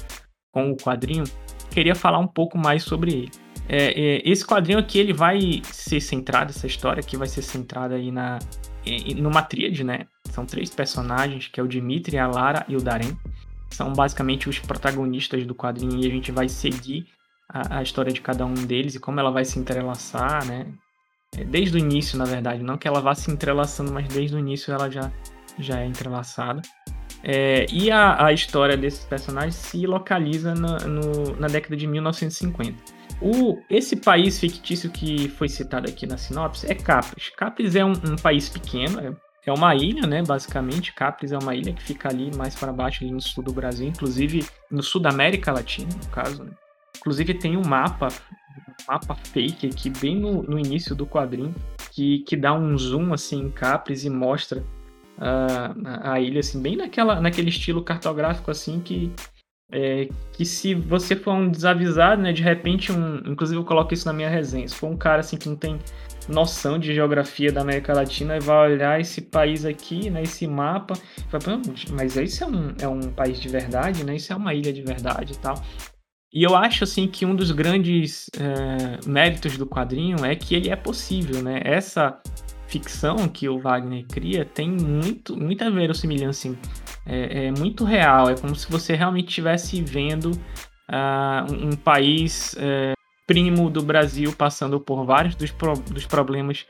com 0.52 0.72
o 0.72 0.78
quadrinho, 0.78 1.24
queria 1.70 1.96
falar 1.96 2.20
um 2.20 2.28
pouco 2.28 2.58
mais 2.58 2.84
sobre 2.84 3.12
ele. 3.12 3.32
É, 3.68 3.92
é, 3.92 4.22
esse 4.26 4.46
quadrinho 4.46 4.80
aqui 4.80 4.98
ele 4.98 5.14
vai 5.14 5.62
ser 5.64 6.02
centrado, 6.02 6.50
essa 6.50 6.66
história 6.66 7.02
aqui 7.02 7.16
vai 7.16 7.28
ser 7.28 7.44
centrada 7.44 7.96
aí 7.96 8.12
na 8.12 8.40
numa 9.18 9.44
tríade, 9.44 9.84
né? 9.84 10.08
São 10.32 10.46
três 10.46 10.70
personagens, 10.72 11.48
que 11.48 11.60
é 11.60 11.64
o 11.64 11.68
Dimitri, 11.68 12.18
a 12.18 12.28
Lara 12.28 12.66
e 12.68 12.76
o 12.76 12.82
Darren. 12.82 13.16
São 13.70 13.94
basicamente 13.94 14.50
os 14.50 14.58
protagonistas 14.58 15.46
do 15.46 15.54
quadrinho 15.54 16.04
e 16.04 16.08
a 16.08 16.10
gente 16.10 16.32
vai 16.32 16.50
seguir 16.50 17.06
a, 17.48 17.78
a, 17.78 17.84
história 17.84 18.12
de 18.12 18.22
cada 18.22 18.46
um 18.46 18.54
deles 18.54 18.96
e 18.96 19.00
como 19.00 19.20
ela 19.20 19.30
vai 19.30 19.46
se 19.46 19.60
entrelaçar, 19.60 20.46
né? 20.46 20.66
É, 21.38 21.44
desde 21.44 21.78
o 21.78 21.80
início, 21.80 22.18
na 22.18 22.26
verdade, 22.26 22.64
não 22.64 22.78
que 22.78 22.88
ela 22.88 23.02
vá 23.02 23.14
se 23.14 23.30
entrelaçando, 23.30 23.92
mas 23.92 24.08
desde 24.08 24.36
o 24.36 24.40
início 24.40 24.74
ela 24.74 24.90
já, 24.90 25.12
já 25.60 25.80
é 25.80 25.86
entrelaçada. 25.86 26.62
É, 27.24 27.66
e 27.72 27.92
a, 27.92 28.26
a, 28.28 28.34
história 28.34 28.78
desses 28.78 29.04
personagens 29.04 29.56
se 29.56 29.86
localiza 29.86 30.56
na, 30.56 30.78
no, 30.80 31.36
na 31.36 31.48
década 31.48 31.76
de 31.76 31.86
1950. 31.86 33.00
O, 33.22 33.60
esse 33.70 33.98
país 33.98 34.40
fictício 34.40 34.90
que 34.90 35.28
foi 35.28 35.50
citado 35.50 35.90
aqui 35.90 36.08
na 36.08 36.18
sinopse 36.18 36.66
é 36.72 36.74
Capris. 36.74 37.30
Capris 37.36 37.76
é 37.76 37.84
um, 37.84 37.92
um 37.92 38.16
país 38.16 38.48
pequeno, 38.48 39.00
é, 39.02 39.14
é, 39.46 39.52
uma 39.52 39.76
ilha, 39.76 40.08
né? 40.08 40.24
Basicamente, 40.24 40.94
Capris 40.94 41.34
é 41.34 41.38
uma 41.38 41.54
ilha 41.54 41.74
que 41.74 41.84
fica 41.84 42.08
ali 42.08 42.34
mais 42.36 42.56
para 42.56 42.72
baixo, 42.72 43.04
ali 43.04 43.12
no 43.12 43.22
sul 43.22 43.44
do 43.44 43.52
Brasil, 43.52 43.88
inclusive 43.88 44.46
no 44.72 44.82
sul 44.82 45.02
da 45.02 45.10
América 45.10 45.52
Latina, 45.52 45.90
no 46.02 46.10
caso. 46.10 46.44
Né? 46.44 46.52
Inclusive 46.98 47.34
tem 47.34 47.58
um 47.58 47.66
mapa, 47.66 48.08
um 48.08 48.92
mapa 48.94 49.16
fake 49.16 49.68
aqui 49.68 49.90
bem 49.90 50.16
no, 50.16 50.42
no 50.44 50.58
início 50.58 50.96
do 50.96 51.06
quadrinho, 51.06 51.54
que, 51.92 52.20
que 52.20 52.38
dá 52.38 52.54
um 52.54 52.78
zoom 52.78 53.14
assim 53.14 53.42
em 53.42 53.52
Capris 53.52 54.06
e 54.06 54.10
mostra 54.10 54.64
uh, 55.20 56.02
a 56.04 56.20
ilha 56.20 56.40
assim 56.40 56.62
bem 56.62 56.76
naquela, 56.76 57.22
naquele 57.22 57.50
estilo 57.50 57.84
cartográfico 57.84 58.50
assim 58.50 58.80
que 58.80 59.12
é, 59.72 60.10
que 60.34 60.46
se 60.46 60.74
você 60.74 61.16
for 61.16 61.34
um 61.34 61.52
desavisado, 61.52 62.22
né, 62.22 62.34
de 62.34 62.42
repente 62.42 62.92
um, 62.92 63.18
inclusive 63.18 63.60
eu 63.60 63.64
coloco 63.64 63.94
isso 63.94 64.08
na 64.08 64.14
minha 64.14 64.30
resenha, 64.30 64.68
se 64.68 64.74
for 64.74 64.88
um 64.88 64.98
cara 64.98 65.20
assim 65.20 65.38
que 65.38 65.48
não 65.48 65.56
tem 65.56 65.78
noção 66.28 66.80
de 66.80 66.94
geografia 66.94 67.52
da 67.52 67.62
América 67.62 67.94
Latina 67.94 68.38
e 68.38 68.40
vai 68.40 68.72
olhar 68.72 69.00
esse 69.00 69.22
país 69.22 69.66
aqui, 69.66 70.10
né, 70.10 70.24
esse 70.24 70.48
mapa, 70.48 70.96
vai, 71.30 71.40
mas 71.92 72.16
isso 72.16 72.44
é 72.44 72.48
um, 72.48 72.74
é 72.82 72.88
um 72.88 73.12
país 73.12 73.40
de 73.40 73.50
verdade, 73.50 74.04
né? 74.04 74.16
Isso 74.16 74.32
é 74.32 74.36
uma 74.36 74.54
ilha 74.54 74.72
de 74.72 74.82
verdade 74.82 75.34
e 75.34 75.38
tal. 75.38 75.56
E 76.32 76.44
eu 76.44 76.56
acho 76.56 76.84
assim 76.84 77.08
que 77.08 77.26
um 77.26 77.36
dos 77.36 77.52
grandes 77.52 78.28
é, 78.38 79.10
méritos 79.10 79.58
do 79.58 79.66
quadrinho 79.66 80.24
é 80.24 80.36
que 80.36 80.54
ele 80.54 80.70
é 80.70 80.76
possível, 80.76 81.42
né? 81.42 81.60
Essa 81.64 82.22
ficção 82.70 83.28
que 83.28 83.50
o 83.50 83.60
Wagner 83.60 84.06
cria 84.08 84.46
tem 84.46 84.70
muito, 84.70 85.36
muita 85.36 85.70
verossimilhança, 85.72 86.48
assim, 86.48 86.58
é, 87.06 87.48
é 87.48 87.52
muito 87.52 87.84
real. 87.84 88.30
É 88.30 88.36
como 88.36 88.56
se 88.56 88.70
você 88.72 88.96
realmente 88.96 89.30
estivesse 89.30 89.82
vendo 89.82 90.32
uh, 90.32 91.52
um, 91.52 91.76
país 91.76 92.56
é, 92.60 92.94
primo 93.26 93.70
do 93.70 93.82
Brasil 93.82 94.32
passando 94.38 94.80
por 94.80 95.04
vários 95.04 95.36
dos, 95.36 95.52
pro, 95.52 95.74
dos 95.74 96.06
problemas 96.06 96.66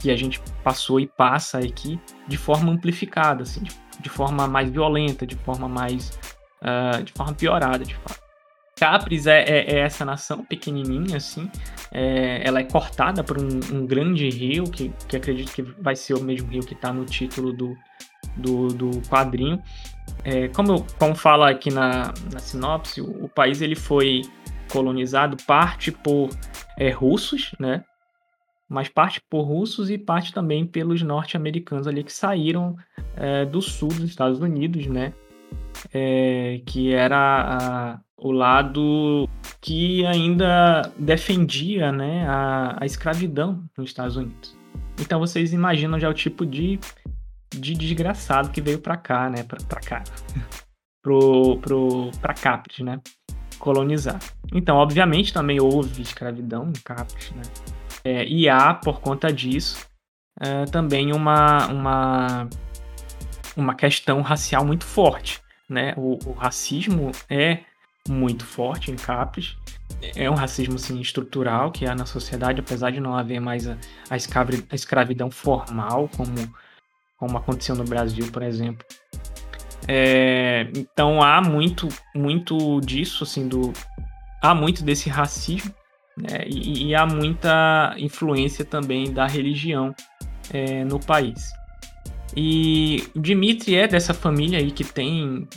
que 0.00 0.10
a 0.10 0.16
gente 0.16 0.40
passou 0.62 0.98
e 0.98 1.06
passa 1.06 1.58
aqui 1.58 2.00
de 2.26 2.38
forma 2.38 2.72
amplificada, 2.72 3.42
assim, 3.42 3.62
de, 3.62 3.72
de 4.00 4.08
forma 4.08 4.48
mais 4.48 4.70
violenta, 4.70 5.26
de 5.26 5.36
forma 5.36 5.68
mais 5.68 6.18
uh, 6.62 7.02
de 7.02 7.12
forma 7.12 7.34
piorada, 7.34 7.84
de 7.84 7.94
fato. 7.94 8.23
Capris 8.76 9.26
é, 9.26 9.42
é, 9.42 9.74
é, 9.74 9.78
essa 9.80 10.04
nação 10.04 10.44
pequenininha, 10.44 11.16
assim. 11.16 11.50
É, 11.92 12.46
ela 12.46 12.60
é 12.60 12.64
cortada 12.64 13.22
por 13.22 13.38
um, 13.38 13.60
um, 13.72 13.86
grande 13.86 14.28
rio, 14.28 14.64
que, 14.64 14.92
que 15.08 15.16
acredito 15.16 15.52
que 15.52 15.62
vai 15.62 15.94
ser 15.94 16.14
o 16.14 16.20
mesmo 16.20 16.50
rio 16.50 16.62
que 16.62 16.74
está 16.74 16.92
no 16.92 17.04
título 17.04 17.52
do, 17.52 17.76
do, 18.36 18.68
do 18.68 18.90
quadrinho. 19.08 19.62
É, 20.24 20.48
como, 20.48 20.84
como 20.98 21.14
fala 21.14 21.50
aqui 21.50 21.70
na, 21.70 22.12
na 22.32 22.40
sinopse, 22.40 23.00
o, 23.00 23.24
o, 23.24 23.28
país 23.28 23.62
ele 23.62 23.76
foi 23.76 24.22
colonizado 24.72 25.36
parte 25.46 25.92
por 25.92 26.30
é, 26.76 26.90
russos, 26.90 27.52
né? 27.60 27.84
Mas 28.68 28.88
parte 28.88 29.20
por 29.30 29.42
russos 29.42 29.88
e 29.88 29.96
parte 29.96 30.32
também 30.32 30.66
pelos 30.66 31.00
norte-americanos 31.02 31.86
ali 31.86 32.02
que 32.02 32.12
saíram 32.12 32.76
é, 33.14 33.44
do 33.44 33.62
sul 33.62 33.88
dos 33.88 34.04
Estados 34.04 34.40
Unidos, 34.40 34.86
né? 34.86 35.12
que 36.66 36.94
era 36.94 37.16
a, 37.16 38.00
o 38.16 38.30
lado 38.30 39.28
que 39.60 40.04
ainda 40.06 40.82
defendia 40.98 41.90
né, 41.90 42.26
a, 42.28 42.76
a 42.80 42.86
escravidão 42.86 43.64
nos 43.76 43.90
Estados 43.90 44.16
Unidos. 44.16 44.56
Então 45.00 45.18
vocês 45.18 45.52
imaginam 45.52 45.98
já 45.98 46.08
o 46.08 46.14
tipo 46.14 46.46
de, 46.46 46.78
de 47.50 47.74
desgraçado 47.74 48.50
que 48.50 48.60
veio 48.60 48.78
para 48.78 48.96
cá, 48.96 49.28
né? 49.28 49.42
Para 49.42 49.80
cá. 49.80 50.04
pro, 51.02 51.58
pro, 51.58 52.10
pra 52.20 52.34
Capri, 52.34 52.82
né? 52.82 53.00
Colonizar. 53.58 54.18
Então, 54.52 54.76
obviamente, 54.76 55.32
também 55.32 55.60
houve 55.60 56.02
escravidão 56.02 56.68
em 56.68 56.80
Capri, 56.82 57.34
né? 57.34 57.42
É, 58.04 58.24
e 58.26 58.48
há, 58.48 58.74
por 58.74 59.00
conta 59.00 59.32
disso, 59.32 59.86
é, 60.40 60.64
também 60.66 61.12
uma, 61.12 61.66
uma, 61.68 62.48
uma 63.56 63.74
questão 63.74 64.20
racial 64.22 64.64
muito 64.64 64.84
forte, 64.84 65.40
né? 65.68 65.94
O, 65.96 66.18
o 66.26 66.32
racismo 66.32 67.12
é 67.28 67.60
muito 68.08 68.44
forte 68.44 68.90
em 68.90 68.96
Capres. 68.96 69.56
É 70.14 70.30
um 70.30 70.34
racismo 70.34 70.74
assim, 70.74 71.00
estrutural 71.00 71.72
que 71.72 71.86
há 71.86 71.94
na 71.94 72.04
sociedade, 72.04 72.60
apesar 72.60 72.90
de 72.90 73.00
não 73.00 73.16
haver 73.16 73.40
mais 73.40 73.66
a, 73.66 73.76
a, 74.10 74.16
escravidão 74.74 75.30
formal, 75.30 76.08
como, 76.16 76.54
como 77.16 77.38
aconteceu 77.38 77.74
no 77.74 77.84
Brasil, 77.84 78.30
por 78.30 78.42
exemplo. 78.42 78.84
É, 79.88 80.68
então 80.74 81.22
há 81.22 81.40
muito, 81.40 81.88
muito 82.14 82.80
disso, 82.80 83.24
assim, 83.24 83.48
do, 83.48 83.72
há 84.42 84.54
muito 84.54 84.82
desse 84.82 85.08
racismo 85.08 85.74
né, 86.16 86.44
e, 86.46 86.88
e, 86.88 86.94
há 86.94 87.06
muita 87.06 87.94
influência 87.98 88.64
também 88.64 89.12
da 89.12 89.26
religião 89.26 89.94
é, 90.52 90.84
no 90.84 91.00
país. 91.00 91.50
E 92.36 93.04
Dmitry 93.14 93.76
é 93.76 93.88
dessa 93.88 94.12
família 94.12 94.58
aí 94.58 94.70
que 94.70 94.84
tem 94.84 95.48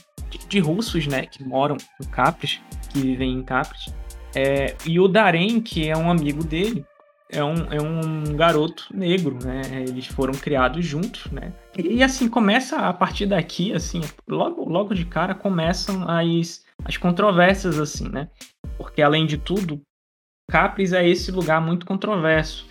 de, 0.47 0.59
russos, 0.59 1.07
né, 1.07 1.25
que 1.25 1.43
moram 1.43 1.77
em 2.01 2.05
Capres, 2.07 2.61
que 2.91 2.99
vivem 2.99 3.33
em 3.33 3.43
Capres. 3.43 3.93
É, 4.35 4.75
e 4.85 4.99
o 4.99 5.07
Darem, 5.07 5.61
que 5.61 5.87
é 5.87 5.97
um 5.97 6.11
amigo 6.11 6.43
dele, 6.43 6.85
é 7.29 7.43
um, 7.43 7.55
é 7.71 7.81
um 7.81 8.35
garoto 8.35 8.87
negro, 8.93 9.37
né? 9.43 9.61
Eles 9.87 10.05
foram 10.05 10.33
criados 10.33 10.85
juntos, 10.85 11.29
né? 11.31 11.53
E 11.77 12.01
assim 12.01 12.29
começa 12.29 12.77
a 12.77 12.93
partir 12.93 13.25
daqui, 13.25 13.73
assim, 13.73 14.01
logo, 14.27 14.63
logo 14.63 14.93
de 14.93 15.05
cara 15.05 15.35
começam 15.35 16.07
as, 16.09 16.63
as 16.85 16.95
controvérsias, 16.97 17.79
assim, 17.79 18.07
né? 18.07 18.29
Porque 18.77 19.01
além 19.01 19.25
de 19.25 19.37
tudo, 19.37 19.81
Capres 20.49 20.93
é 20.93 21.07
esse 21.07 21.31
lugar 21.31 21.59
muito 21.59 21.85
controverso. 21.85 22.65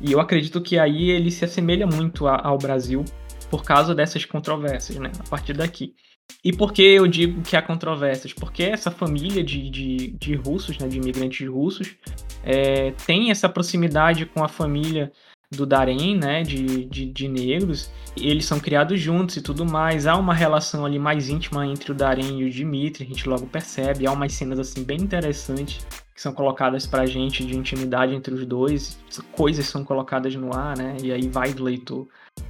E 0.00 0.12
eu 0.12 0.20
acredito 0.20 0.62
que 0.62 0.78
aí 0.78 1.10
ele 1.10 1.30
se 1.30 1.44
assemelha 1.44 1.86
muito 1.86 2.26
a, 2.26 2.40
ao 2.42 2.56
Brasil 2.56 3.04
por 3.50 3.62
causa 3.62 3.94
dessas 3.94 4.24
controvérsias, 4.24 4.98
né? 4.98 5.10
A 5.18 5.28
partir 5.28 5.52
daqui. 5.52 5.94
E 6.44 6.52
por 6.52 6.72
que 6.72 6.82
eu 6.82 7.06
digo 7.06 7.42
que 7.42 7.56
há 7.56 7.62
controvérsias? 7.62 8.32
Porque 8.32 8.62
essa 8.62 8.90
família 8.90 9.42
de, 9.42 9.68
de, 9.68 10.08
de 10.12 10.34
russos, 10.34 10.78
né, 10.78 10.86
de 10.86 10.98
imigrantes 10.98 11.46
russos, 11.48 11.96
é, 12.44 12.92
tem 13.06 13.30
essa 13.30 13.48
proximidade 13.48 14.24
com 14.24 14.44
a 14.44 14.48
família 14.48 15.12
do 15.50 15.64
Darem, 15.64 16.16
né, 16.16 16.42
de, 16.42 16.84
de, 16.84 17.06
de, 17.06 17.26
negros, 17.26 17.90
eles 18.16 18.44
são 18.44 18.60
criados 18.60 19.00
juntos 19.00 19.36
e 19.36 19.42
tudo 19.42 19.64
mais. 19.64 20.06
Há 20.06 20.16
uma 20.16 20.34
relação 20.34 20.84
ali 20.84 20.98
mais 20.98 21.28
íntima 21.28 21.66
entre 21.66 21.90
o 21.90 21.94
Darem 21.94 22.40
e 22.40 22.44
o 22.44 22.50
Dimitri, 22.50 23.04
a 23.04 23.06
gente 23.06 23.28
logo 23.28 23.46
percebe. 23.46 24.06
Há 24.06 24.12
umas 24.12 24.32
cenas 24.34 24.58
assim 24.58 24.84
bem 24.84 24.98
interessantes 24.98 25.86
que 26.14 26.20
são 26.20 26.32
colocadas 26.32 26.86
pra 26.86 27.06
gente 27.06 27.44
de 27.44 27.56
intimidade 27.56 28.14
entre 28.14 28.34
os 28.34 28.44
dois, 28.44 28.98
coisas 29.30 29.66
são 29.66 29.84
colocadas 29.84 30.34
no 30.34 30.52
ar, 30.52 30.76
né? 30.76 30.96
E 31.00 31.12
aí 31.12 31.28
vai 31.28 31.52
do 31.52 31.62
leitor 31.62 32.08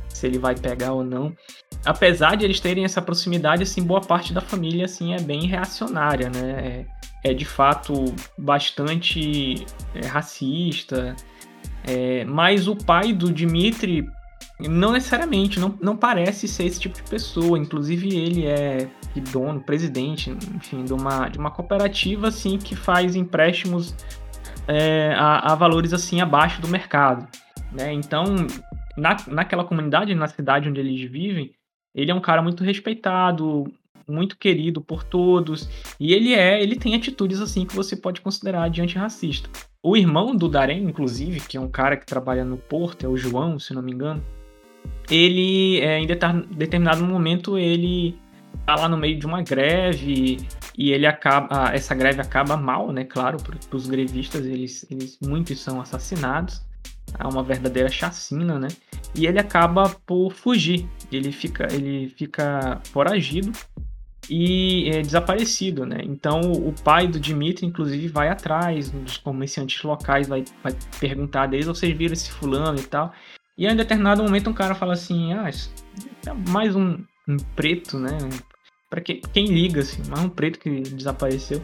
se 0.08 0.26
ele 0.26 0.38
vai 0.38 0.54
pegar 0.54 0.92
ou 0.92 1.04
não. 1.04 1.36
Apesar 1.84 2.36
de 2.36 2.44
eles 2.44 2.60
terem 2.60 2.84
essa 2.84 3.00
proximidade, 3.00 3.62
assim, 3.62 3.82
boa 3.82 4.00
parte 4.00 4.32
da 4.32 4.40
família 4.40 4.84
assim 4.84 5.14
é 5.14 5.20
bem 5.20 5.46
reacionária, 5.46 6.28
né? 6.28 6.86
É, 7.22 7.30
é 7.30 7.34
de 7.34 7.44
fato 7.44 8.14
bastante 8.36 9.64
é, 9.94 10.06
racista. 10.06 11.14
É, 11.84 12.24
mas 12.24 12.68
o 12.68 12.76
pai 12.76 13.12
do 13.12 13.32
Dimitri 13.32 14.06
não 14.60 14.90
necessariamente, 14.92 15.60
não, 15.60 15.78
não 15.80 15.96
parece 15.96 16.48
ser 16.48 16.64
esse 16.64 16.80
tipo 16.80 16.96
de 16.96 17.02
pessoa. 17.02 17.58
Inclusive 17.58 18.08
ele 18.16 18.46
é 18.46 18.88
dono, 19.32 19.60
presidente, 19.60 20.30
enfim, 20.30 20.84
de 20.84 20.92
uma, 20.92 21.28
de 21.28 21.38
uma 21.38 21.50
cooperativa 21.50 22.28
assim 22.28 22.58
que 22.58 22.76
faz 22.76 23.16
empréstimos 23.16 23.94
é, 24.66 25.12
a, 25.16 25.52
a, 25.52 25.54
valores 25.54 25.92
assim 25.92 26.20
abaixo 26.20 26.60
do 26.60 26.68
mercado. 26.68 27.26
Né? 27.72 27.92
Então, 27.92 28.24
na, 28.96 29.16
naquela 29.26 29.64
comunidade, 29.64 30.14
na 30.14 30.28
cidade 30.28 30.68
onde 30.68 30.80
eles 30.80 31.10
vivem, 31.10 31.52
ele 31.94 32.10
é 32.10 32.14
um 32.14 32.20
cara 32.20 32.42
muito 32.42 32.62
respeitado, 32.64 33.72
muito 34.06 34.38
querido 34.38 34.80
por 34.80 35.04
todos, 35.04 35.68
e 36.00 36.12
ele 36.12 36.34
é, 36.34 36.62
ele 36.62 36.76
tem 36.76 36.94
atitudes 36.94 37.40
assim 37.40 37.66
que 37.66 37.76
você 37.76 37.94
pode 37.94 38.20
considerar 38.20 38.70
de 38.70 38.80
antirracista. 38.80 39.50
O 39.82 39.96
irmão 39.96 40.34
do 40.34 40.48
Darém, 40.48 40.82
inclusive, 40.84 41.40
que 41.40 41.56
é 41.56 41.60
um 41.60 41.68
cara 41.68 41.96
que 41.96 42.06
trabalha 42.06 42.44
no 42.44 42.56
porto, 42.56 43.04
é 43.04 43.08
o 43.08 43.16
João, 43.16 43.58
se 43.58 43.74
não 43.74 43.82
me 43.82 43.92
engano, 43.92 44.22
ele, 45.10 45.80
é, 45.80 45.98
em 45.98 46.06
determinado 46.06 47.04
momento, 47.04 47.58
ele 47.58 48.18
tá 48.66 48.74
lá 48.74 48.88
no 48.88 48.96
meio 48.96 49.18
de 49.18 49.26
uma 49.26 49.42
greve 49.42 50.38
e 50.76 50.92
ele 50.92 51.06
acaba, 51.06 51.70
essa 51.72 51.94
greve 51.94 52.20
acaba 52.20 52.56
mal, 52.56 52.92
né? 52.92 53.04
Claro, 53.04 53.38
para 53.42 53.76
os 53.76 53.86
grevistas, 53.86 54.44
eles, 54.46 54.86
eles 54.90 55.18
muitos 55.22 55.60
são 55.60 55.80
assassinados, 55.80 56.62
é 57.18 57.26
uma 57.26 57.42
verdadeira 57.42 57.88
chacina, 57.88 58.58
né? 58.58 58.68
E 59.14 59.26
ele 59.26 59.38
acaba 59.38 59.88
por 60.06 60.32
fugir, 60.32 60.88
ele 61.10 61.32
fica, 61.32 61.66
ele 61.72 62.08
fica 62.08 62.80
foragido 62.84 63.52
e 64.30 64.90
é 64.90 65.00
desaparecido, 65.00 65.86
né? 65.86 65.98
Então 66.04 66.40
o 66.40 66.72
pai 66.84 67.06
do 67.06 67.18
Dimitri, 67.18 67.66
inclusive, 67.66 68.08
vai 68.08 68.28
atrás 68.28 68.90
dos 68.90 69.16
comerciantes 69.16 69.82
locais, 69.82 70.28
vai, 70.28 70.44
vai 70.62 70.74
perguntar 71.00 71.46
deles, 71.46 71.66
vocês 71.66 71.96
viram 71.96 72.12
esse 72.12 72.30
fulano 72.30 72.78
e 72.78 72.84
tal. 72.84 73.12
E 73.56 73.66
em 73.66 73.74
determinado 73.74 74.22
momento 74.22 74.50
um 74.50 74.54
cara 74.54 74.74
fala 74.74 74.92
assim, 74.92 75.32
ah, 75.32 75.48
é 75.48 76.50
mais 76.50 76.76
um, 76.76 76.98
um 77.28 77.36
preto, 77.56 77.98
né? 77.98 78.16
Para 78.88 79.00
quem, 79.00 79.20
quem 79.32 79.46
liga, 79.46 79.80
assim, 79.80 80.02
mais 80.08 80.24
um 80.24 80.28
preto 80.28 80.58
que 80.58 80.80
desapareceu. 80.80 81.62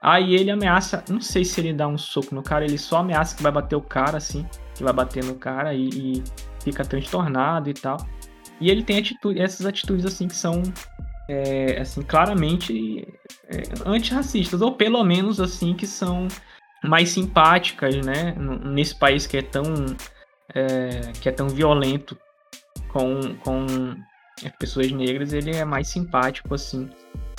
Aí 0.00 0.34
ele 0.34 0.50
ameaça, 0.50 1.02
não 1.08 1.20
sei 1.20 1.44
se 1.44 1.60
ele 1.60 1.72
dá 1.72 1.88
um 1.88 1.98
soco 1.98 2.34
no 2.34 2.42
cara, 2.42 2.64
ele 2.64 2.78
só 2.78 2.98
ameaça 2.98 3.36
que 3.36 3.42
vai 3.42 3.50
bater 3.50 3.74
o 3.74 3.80
cara, 3.80 4.18
assim, 4.18 4.46
que 4.76 4.84
vai 4.84 4.92
bater 4.92 5.24
no 5.24 5.34
cara 5.34 5.74
e, 5.74 5.88
e 5.88 6.24
fica 6.62 6.84
transtornado 6.84 7.70
e 7.70 7.74
tal. 7.74 7.96
E 8.60 8.70
ele 8.70 8.82
tem 8.82 8.98
atitude, 8.98 9.40
essas 9.40 9.66
atitudes, 9.66 10.04
assim, 10.04 10.28
que 10.28 10.36
são, 10.36 10.62
é, 11.28 11.80
assim, 11.80 12.02
claramente 12.02 13.06
é, 13.48 13.62
antirracistas, 13.84 14.60
ou 14.62 14.72
pelo 14.72 15.02
menos, 15.04 15.40
assim, 15.40 15.74
que 15.74 15.86
são 15.86 16.28
mais 16.84 17.10
simpáticas, 17.10 17.96
né, 18.04 18.34
nesse 18.64 18.94
país 18.94 19.26
que 19.26 19.38
é 19.38 19.42
tão, 19.42 19.64
é, 20.54 21.12
que 21.20 21.28
é 21.28 21.32
tão 21.32 21.48
violento 21.48 22.16
com, 22.88 23.34
com 23.36 23.66
as 24.44 24.52
pessoas 24.58 24.90
negras, 24.92 25.32
ele 25.32 25.54
é 25.54 25.64
mais 25.64 25.88
simpático, 25.88 26.54
assim, 26.54 26.88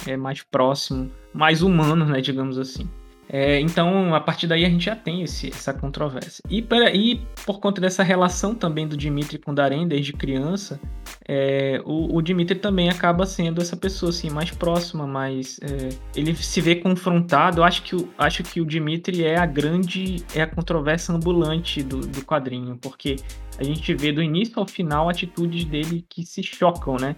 é 0.06 0.18
mais 0.18 0.44
próximo, 0.44 1.12
mais 1.34 1.62
humano, 1.62 2.06
né, 2.06 2.22
digamos 2.22 2.58
assim. 2.58 2.90
É, 3.30 3.60
então, 3.60 4.16
a 4.16 4.22
partir 4.22 4.48
daí 4.48 4.64
a 4.64 4.70
gente 4.70 4.86
já 4.86 4.96
tem 4.96 5.22
esse, 5.22 5.50
essa 5.50 5.74
controvérsia. 5.74 6.42
E, 6.50 6.62
pra, 6.62 6.92
e 6.92 7.22
por 7.46 7.60
conta 7.60 7.82
dessa 7.82 8.02
relação 8.04 8.56
também 8.56 8.88
do 8.88 8.96
Dimitri 8.96 9.38
com 9.38 9.54
Darem 9.54 9.88
desde 9.88 10.14
criança, 10.14 10.80
é, 11.28 11.82
o, 11.86 12.16
o, 12.16 12.22
Dimitri 12.22 12.58
também 12.58 12.90
acaba 12.90 13.26
sendo 13.26 13.62
essa 13.62 13.76
pessoa 13.76 14.12
assim 14.12 14.30
mais 14.30 14.52
próxima, 14.52 15.06
mais 15.06 15.60
é, 15.62 15.90
ele 16.16 16.34
se 16.36 16.62
vê 16.62 16.76
confrontado. 16.76 17.64
Acho 17.64 17.84
que, 17.84 17.96
o, 17.96 18.08
acho 18.18 18.44
que 18.44 18.62
o 18.62 18.66
Dimitri 18.66 19.26
é 19.26 19.38
a 19.38 19.46
grande, 19.46 20.24
é 20.34 20.42
a 20.42 20.48
controvérsia 20.48 21.14
ambulante 21.14 21.84
do, 21.84 22.00
do 22.00 22.24
quadrinho, 22.24 22.78
porque 22.78 23.18
a 23.60 23.64
gente 23.64 23.94
vê 23.94 24.12
do 24.12 24.22
início 24.22 24.58
ao 24.58 24.66
final 24.66 25.10
atitudes 25.10 25.66
dele 25.66 26.06
que 26.08 26.24
se 26.24 26.42
chocam, 26.42 26.96
né? 26.96 27.16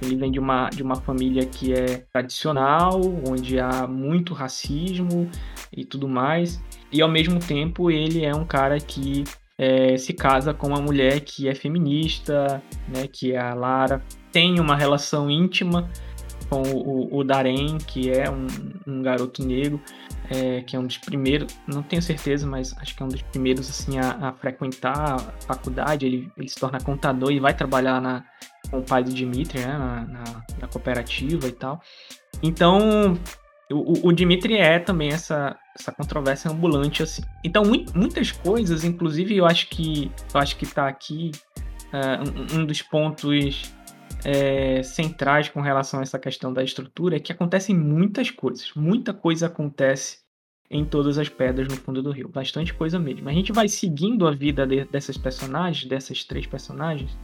Ele 0.00 0.16
vem 0.16 0.32
de 0.32 0.40
uma, 0.40 0.68
de 0.70 0.82
uma 0.82 0.96
família 0.96 1.46
que 1.46 1.72
é 1.72 1.98
tradicional, 2.12 3.00
onde 3.28 3.60
há 3.60 3.86
muito 3.86 4.34
racismo 4.34 5.30
e 5.72 5.84
tudo 5.84 6.08
mais. 6.08 6.62
E 6.90 7.00
ao 7.00 7.08
mesmo 7.08 7.38
tempo 7.38 7.90
ele 7.90 8.24
é 8.24 8.34
um 8.34 8.44
cara 8.44 8.78
que 8.78 9.24
é, 9.58 9.96
se 9.96 10.12
casa 10.12 10.52
com 10.52 10.68
uma 10.68 10.80
mulher 10.80 11.20
que 11.20 11.48
é 11.48 11.54
feminista, 11.54 12.62
né, 12.88 13.06
que 13.10 13.32
é 13.32 13.38
a 13.38 13.54
Lara. 13.54 14.02
Tem 14.30 14.58
uma 14.58 14.76
relação 14.76 15.30
íntima 15.30 15.88
com 16.48 16.62
o, 16.62 17.18
o 17.18 17.24
Darem, 17.24 17.78
que 17.78 18.10
é 18.10 18.30
um, 18.30 18.46
um 18.86 19.02
garoto 19.02 19.44
negro, 19.44 19.80
é, 20.30 20.62
que 20.62 20.76
é 20.76 20.78
um 20.78 20.86
dos 20.86 20.98
primeiros, 20.98 21.56
não 21.66 21.82
tenho 21.82 22.02
certeza, 22.02 22.46
mas 22.46 22.76
acho 22.78 22.94
que 22.94 23.02
é 23.02 23.06
um 23.06 23.08
dos 23.08 23.22
primeiros 23.22 23.70
assim 23.70 23.98
a, 23.98 24.28
a 24.28 24.32
frequentar 24.32 25.14
a 25.14 25.18
faculdade. 25.46 26.06
Ele, 26.06 26.30
ele 26.36 26.48
se 26.48 26.56
torna 26.56 26.78
contador 26.78 27.30
e 27.30 27.40
vai 27.40 27.54
trabalhar 27.54 28.00
na, 28.00 28.24
com 28.70 28.78
o 28.78 28.82
pai 28.82 29.02
do 29.04 29.12
Dimitri, 29.12 29.60
né, 29.60 29.78
na, 29.78 30.04
na, 30.04 30.42
na 30.60 30.68
cooperativa 30.68 31.46
e 31.46 31.52
tal. 31.52 31.80
Então, 32.42 33.16
o, 33.72 34.06
o, 34.06 34.12
Dimitri 34.12 34.56
é 34.56 34.78
também 34.78 35.08
essa, 35.08 35.56
essa 35.78 35.92
controvérsia 35.92 36.50
ambulante, 36.50 37.02
assim. 37.02 37.22
Então, 37.44 37.62
muitas 37.94 38.30
coisas, 38.30 38.84
inclusive, 38.84 39.36
eu 39.36 39.46
acho 39.46 39.68
que 39.68 40.10
eu 40.32 40.40
acho 40.40 40.56
que 40.56 40.66
tá 40.66 40.88
aqui 40.88 41.30
uh, 41.92 42.58
um, 42.58 42.64
dos 42.64 42.82
pontos 42.82 43.72
é, 44.24 44.82
centrais 44.82 45.48
com 45.48 45.60
relação 45.60 46.00
a 46.00 46.02
essa 46.02 46.18
questão 46.18 46.52
da 46.52 46.62
estrutura 46.62 47.16
é 47.16 47.20
que 47.20 47.32
acontecem 47.32 47.76
muitas 47.76 48.30
coisas. 48.30 48.72
Muita 48.74 49.12
coisa 49.12 49.46
acontece 49.46 50.18
em 50.70 50.84
todas 50.84 51.18
as 51.18 51.28
pedras 51.28 51.68
no 51.68 51.76
fundo 51.76 52.02
do 52.02 52.10
rio. 52.10 52.28
Bastante 52.28 52.72
coisa 52.72 52.98
mesmo. 52.98 53.28
A 53.28 53.32
gente 53.32 53.52
vai 53.52 53.68
seguindo 53.68 54.26
a 54.26 54.30
vida 54.30 54.66
de, 54.66 54.84
dessas 54.86 55.18
personagens, 55.18 55.84
dessas 55.84 56.24
três 56.24 56.46
personagens, 56.46 57.16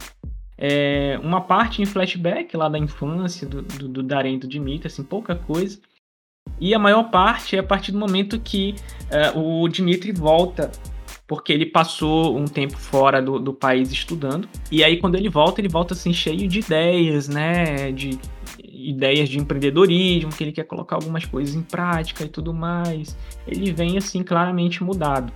é, 0.61 1.17
uma 1.23 1.41
parte 1.41 1.81
em 1.81 1.85
flashback 1.85 2.55
lá 2.55 2.67
da 2.67 2.77
infância 2.77 3.47
do, 3.47 3.61
do, 3.61 3.87
do 3.87 4.03
Darren 4.03 4.35
e 4.35 4.39
do 4.39 4.47
Dimitri, 4.47 4.87
assim, 4.87 5.03
pouca 5.03 5.33
coisa. 5.33 5.79
E 6.59 6.73
a 6.73 6.79
maior 6.79 7.09
parte 7.09 7.55
é 7.55 7.59
a 7.59 7.63
partir 7.63 7.91
do 7.91 7.97
momento 7.97 8.39
que 8.39 8.75
é, 9.09 9.31
o 9.35 9.67
Dimitri 9.67 10.11
volta, 10.11 10.71
porque 11.27 11.53
ele 11.53 11.65
passou 11.65 12.37
um 12.37 12.45
tempo 12.45 12.77
fora 12.77 13.21
do, 13.21 13.39
do 13.39 13.53
país 13.53 13.91
estudando. 13.91 14.47
E 14.71 14.83
aí, 14.83 14.97
quando 14.97 15.15
ele 15.15 15.29
volta, 15.29 15.61
ele 15.61 15.69
volta 15.69 15.93
assim, 15.93 16.13
cheio 16.13 16.47
de 16.47 16.59
ideias, 16.59 17.27
né? 17.27 17.91
De 17.91 18.19
ideias 18.63 19.29
de 19.29 19.37
empreendedorismo, 19.37 20.31
que 20.31 20.43
ele 20.43 20.51
quer 20.51 20.63
colocar 20.63 20.95
algumas 20.95 21.25
coisas 21.25 21.53
em 21.55 21.61
prática 21.61 22.23
e 22.23 22.29
tudo 22.29 22.53
mais. 22.53 23.17
Ele 23.47 23.71
vem 23.71 23.97
assim 23.97 24.23
claramente 24.23 24.83
mudado. 24.83 25.31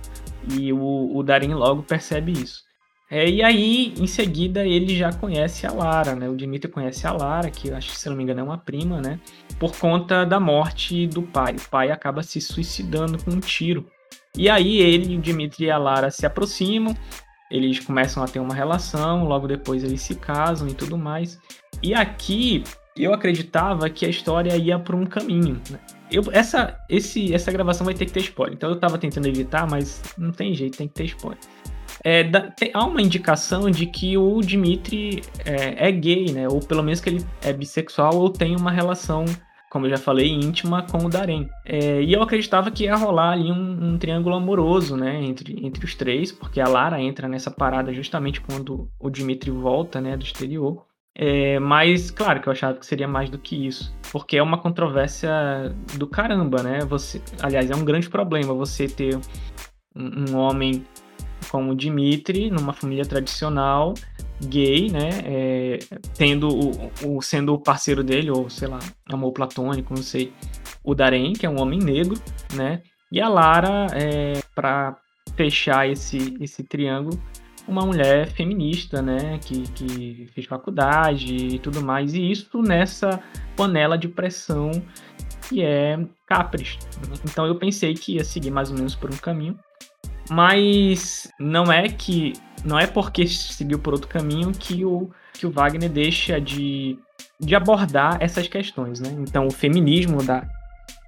E 0.50 0.72
o, 0.72 1.10
o 1.14 1.22
Darin 1.22 1.54
logo 1.54 1.82
percebe 1.82 2.32
isso. 2.32 2.64
É, 3.10 3.28
e 3.28 3.42
aí, 3.42 3.94
em 3.98 4.06
seguida, 4.06 4.66
ele 4.66 4.96
já 4.96 5.12
conhece 5.12 5.66
a 5.66 5.72
Lara, 5.72 6.14
né? 6.14 6.28
O 6.28 6.36
Dimitri 6.36 6.70
conhece 6.70 7.06
a 7.06 7.12
Lara, 7.12 7.50
que 7.50 7.70
acho 7.70 7.90
que, 7.90 7.98
se 7.98 8.08
não 8.08 8.16
me 8.16 8.22
engano, 8.22 8.40
é 8.40 8.42
uma 8.42 8.58
prima, 8.58 9.00
né? 9.00 9.20
Por 9.58 9.76
conta 9.76 10.24
da 10.24 10.40
morte 10.40 11.06
do 11.06 11.22
pai. 11.22 11.54
O 11.54 11.68
pai 11.68 11.90
acaba 11.90 12.22
se 12.22 12.40
suicidando 12.40 13.22
com 13.22 13.32
um 13.32 13.40
tiro. 13.40 13.86
E 14.36 14.48
aí, 14.48 14.78
ele, 14.78 15.16
o 15.16 15.20
Dimitri 15.20 15.66
e 15.66 15.70
a 15.70 15.78
Lara 15.78 16.10
se 16.10 16.24
aproximam, 16.24 16.96
eles 17.50 17.78
começam 17.78 18.22
a 18.22 18.26
ter 18.26 18.40
uma 18.40 18.54
relação, 18.54 19.24
logo 19.24 19.46
depois 19.46 19.84
eles 19.84 20.00
se 20.00 20.14
casam 20.14 20.66
e 20.66 20.74
tudo 20.74 20.96
mais. 20.96 21.38
E 21.82 21.94
aqui, 21.94 22.64
eu 22.96 23.12
acreditava 23.12 23.90
que 23.90 24.06
a 24.06 24.08
história 24.08 24.56
ia 24.56 24.78
por 24.78 24.94
um 24.94 25.04
caminho, 25.04 25.60
né? 25.70 25.78
Eu, 26.10 26.22
essa, 26.32 26.78
esse, 26.88 27.34
essa 27.34 27.52
gravação 27.52 27.84
vai 27.84 27.94
ter 27.94 28.06
que 28.06 28.12
ter 28.12 28.20
spoiler. 28.20 28.54
Então 28.54 28.70
eu 28.70 28.76
tava 28.76 28.98
tentando 28.98 29.26
evitar, 29.26 29.68
mas 29.68 30.02
não 30.16 30.32
tem 30.32 30.54
jeito, 30.54 30.78
tem 30.78 30.88
que 30.88 30.94
ter 30.94 31.04
spoiler. 31.04 31.38
É, 32.04 32.22
da, 32.22 32.42
tem, 32.42 32.70
há 32.74 32.84
uma 32.84 33.00
indicação 33.00 33.70
de 33.70 33.86
que 33.86 34.16
o 34.18 34.38
Dimitri 34.42 35.22
é, 35.42 35.88
é, 35.88 35.90
gay, 35.90 36.30
né? 36.32 36.46
Ou 36.46 36.60
pelo 36.60 36.82
menos 36.82 37.00
que 37.00 37.08
ele 37.08 37.24
é 37.40 37.50
bissexual 37.50 38.14
ou 38.14 38.28
tem 38.28 38.54
uma 38.54 38.70
relação, 38.70 39.24
como 39.70 39.86
eu 39.86 39.90
já 39.90 39.96
falei, 39.96 40.30
íntima 40.30 40.82
com 40.82 40.98
o 40.98 41.08
Darem. 41.08 41.48
É, 41.64 42.02
e 42.02 42.12
eu 42.12 42.22
acreditava 42.22 42.70
que 42.70 42.84
ia 42.84 42.94
rolar 42.94 43.32
ali 43.32 43.50
um, 43.50 43.92
um, 43.94 43.98
triângulo 43.98 44.36
amoroso, 44.36 44.98
né? 44.98 45.24
Entre, 45.24 45.66
entre 45.66 45.82
os 45.82 45.94
três, 45.94 46.30
porque 46.30 46.60
a 46.60 46.68
Lara 46.68 47.00
entra 47.00 47.26
nessa 47.26 47.50
parada 47.50 47.90
justamente 47.94 48.38
quando 48.38 48.86
o 49.00 49.08
Dimitri 49.08 49.50
volta, 49.50 49.98
né? 49.98 50.14
Do 50.14 50.24
exterior. 50.24 50.84
É, 51.16 51.58
mas, 51.60 52.10
claro, 52.10 52.40
que 52.40 52.48
eu 52.48 52.52
achava 52.52 52.76
que 52.76 52.84
seria 52.84 53.08
mais 53.08 53.30
do 53.30 53.38
que 53.38 53.66
isso. 53.66 53.94
Porque 54.12 54.36
é 54.36 54.42
uma 54.42 54.58
controvérsia 54.58 55.30
do 55.96 56.06
caramba, 56.06 56.62
né? 56.62 56.80
Você, 56.80 57.22
aliás, 57.40 57.70
é 57.70 57.74
um 57.74 57.84
grande 57.84 58.10
problema 58.10 58.52
você 58.52 58.88
ter 58.88 59.18
um, 59.96 60.32
um 60.32 60.36
homem 60.36 60.84
como 61.50 61.74
Dimitri, 61.74 62.50
numa 62.50 62.72
família 62.72 63.04
tradicional, 63.04 63.94
gay, 64.46 64.90
né? 64.90 65.10
É, 65.24 65.78
tendo 66.16 66.48
o, 66.48 67.16
o, 67.16 67.22
sendo 67.22 67.54
o 67.54 67.58
parceiro 67.58 68.02
dele, 68.02 68.30
ou 68.30 68.48
sei 68.50 68.68
lá, 68.68 68.78
amor 69.10 69.32
platônico, 69.32 69.94
não 69.94 70.02
sei, 70.02 70.32
o 70.82 70.94
Darren, 70.94 71.32
que 71.32 71.46
é 71.46 71.50
um 71.50 71.60
homem 71.60 71.78
negro, 71.78 72.16
né? 72.54 72.82
E 73.10 73.20
a 73.20 73.28
Lara, 73.28 73.86
é, 73.92 74.40
para 74.54 74.96
fechar 75.36 75.88
esse, 75.88 76.36
esse 76.40 76.62
triângulo, 76.62 77.20
uma 77.66 77.84
mulher 77.86 78.28
feminista, 78.28 79.00
né? 79.00 79.38
Que, 79.38 79.62
que 79.72 80.26
fez 80.34 80.46
faculdade 80.46 81.34
e 81.34 81.58
tudo 81.58 81.82
mais. 81.82 82.14
E 82.14 82.30
isso 82.30 82.60
nessa 82.60 83.22
panela 83.56 83.96
de 83.96 84.08
pressão 84.08 84.70
que 85.48 85.62
é 85.62 85.98
Capres. 86.26 86.78
Então 87.24 87.46
eu 87.46 87.56
pensei 87.56 87.94
que 87.94 88.14
ia 88.14 88.24
seguir 88.24 88.50
mais 88.50 88.70
ou 88.70 88.76
menos 88.76 88.94
por 88.94 89.12
um 89.12 89.16
caminho. 89.16 89.58
Mas 90.30 91.30
não 91.38 91.72
é 91.72 91.88
que. 91.88 92.32
Não 92.64 92.78
é 92.78 92.86
porque 92.86 93.26
seguiu 93.26 93.78
por 93.78 93.92
outro 93.92 94.08
caminho 94.08 94.50
que 94.52 94.84
o, 94.84 95.10
que 95.34 95.46
o 95.46 95.50
Wagner 95.50 95.90
deixa 95.90 96.40
de, 96.40 96.98
de 97.38 97.54
abordar 97.54 98.16
essas 98.20 98.48
questões, 98.48 99.00
né? 99.00 99.14
Então 99.18 99.46
o 99.46 99.50
feminismo 99.50 100.22
da, 100.22 100.48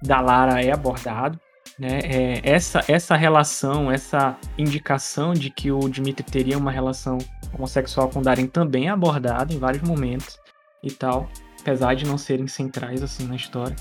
da 0.03 0.21
Lara 0.21 0.61
é 0.61 0.71
abordado, 0.71 1.39
né? 1.79 1.99
É, 2.03 2.41
essa, 2.43 2.83
essa 2.87 3.15
relação, 3.15 3.91
essa 3.91 4.37
indicação 4.55 5.33
de 5.33 5.49
que 5.49 5.71
o 5.71 5.89
Dimitri 5.89 6.23
teria 6.23 6.57
uma 6.57 6.71
relação 6.71 7.17
homossexual 7.53 8.09
com 8.09 8.21
Darren 8.21 8.45
também 8.45 8.87
é 8.87 8.91
abordada 8.91 9.51
em 9.51 9.57
vários 9.57 9.81
momentos 9.81 10.37
e 10.83 10.91
tal 10.91 11.27
apesar 11.67 11.95
de 11.95 12.05
não 12.05 12.17
serem 12.17 12.47
centrais 12.47 13.03
assim 13.03 13.27
na 13.27 13.35
história. 13.35 13.75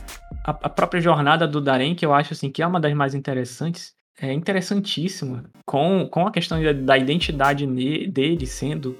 A, 0.45 0.51
a, 0.51 0.69
própria 0.69 1.01
jornada 1.01 1.47
do 1.47 1.61
Darren, 1.61 1.95
que 1.95 2.05
eu 2.05 2.13
acho 2.13 2.33
assim 2.33 2.51
que 2.51 2.61
é 2.61 2.67
uma 2.67 2.81
das 2.81 2.93
mais 2.95 3.15
interessantes, 3.15 3.95
é 4.21 4.33
interessantíssima, 4.33 5.45
com, 5.65 6.09
com 6.11 6.27
a 6.27 6.33
questão 6.33 6.63
da, 6.63 6.73
da 6.73 6.99
identidade 6.99 7.67
dele 8.09 8.47
sendo 8.47 8.97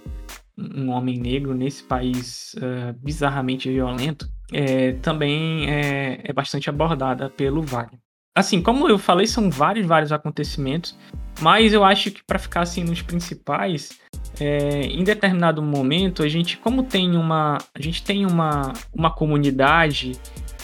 um 0.59 0.91
homem 0.91 1.19
negro 1.19 1.55
nesse 1.55 1.83
país 1.83 2.55
uh, 2.55 2.93
bizarramente 3.03 3.71
violento, 3.71 4.29
é, 4.53 4.93
também 4.93 5.71
é, 5.71 6.21
é 6.25 6.33
bastante 6.33 6.71
abordada 6.71 7.29
pelo 7.29 7.63
Wagner. 7.63 8.01
Assim, 8.35 8.63
como 8.63 8.89
eu 8.89 8.99
falei, 8.99 9.27
são 9.27 9.51
vários, 9.51 9.87
vários 9.87 10.13
acontecimentos, 10.13 10.97
mas 11.41 11.73
eu 11.73 11.83
acho 11.83 12.11
que 12.11 12.23
para 12.25 12.39
ficar 12.39 12.63
assim 12.63 12.85
nos 12.85 13.01
principais, 13.01 13.99
é, 14.39 14.83
em 14.83 15.03
determinado 15.03 15.63
momento 15.63 16.23
a 16.23 16.29
gente, 16.29 16.59
como 16.59 16.83
tem 16.83 17.17
uma, 17.17 17.59
a 17.75 17.81
gente 17.81 18.03
tem 18.03 18.27
uma, 18.27 18.73
uma 18.95 19.11
comunidade 19.11 20.13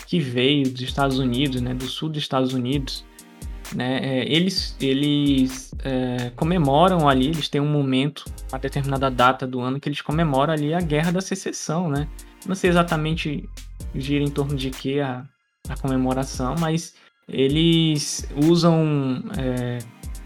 que 0.07 0.21
veio 0.21 0.71
dos 0.71 0.83
Estados 0.83 1.19
Unidos, 1.19 1.63
né, 1.63 1.73
do 1.73 1.87
sul 1.87 2.11
dos 2.11 2.23
Estados 2.23 2.53
Unidos, 2.53 3.05
né, 3.75 4.01
é, 4.03 4.33
eles, 4.33 4.77
eles 4.81 5.75
é, 5.85 6.31
comemoram 6.37 7.09
ali, 7.09 7.27
eles 7.27 7.49
têm 7.49 7.61
um 7.61 7.71
momento, 7.71 8.25
uma 8.51 8.59
determinada 8.59 9.11
data 9.11 9.47
do 9.47 9.61
ano 9.61 9.81
que 9.81 9.89
eles 9.89 10.01
comemoram 10.01 10.53
ali 10.53 10.75
a 10.75 10.81
Guerra 10.81 11.13
da 11.13 11.21
Secessão, 11.21 11.89
né? 11.89 12.09
Não 12.47 12.55
sei 12.55 12.71
exatamente 12.71 13.49
gira 13.95 14.23
em 14.25 14.31
torno 14.31 14.57
de 14.57 14.71
que 14.71 15.01
a, 15.01 15.25
a 15.69 15.77
comemoração, 15.77 16.55
mas 16.59 16.95
eles 17.29 18.29
usam 18.37 19.23
é, 19.39 19.79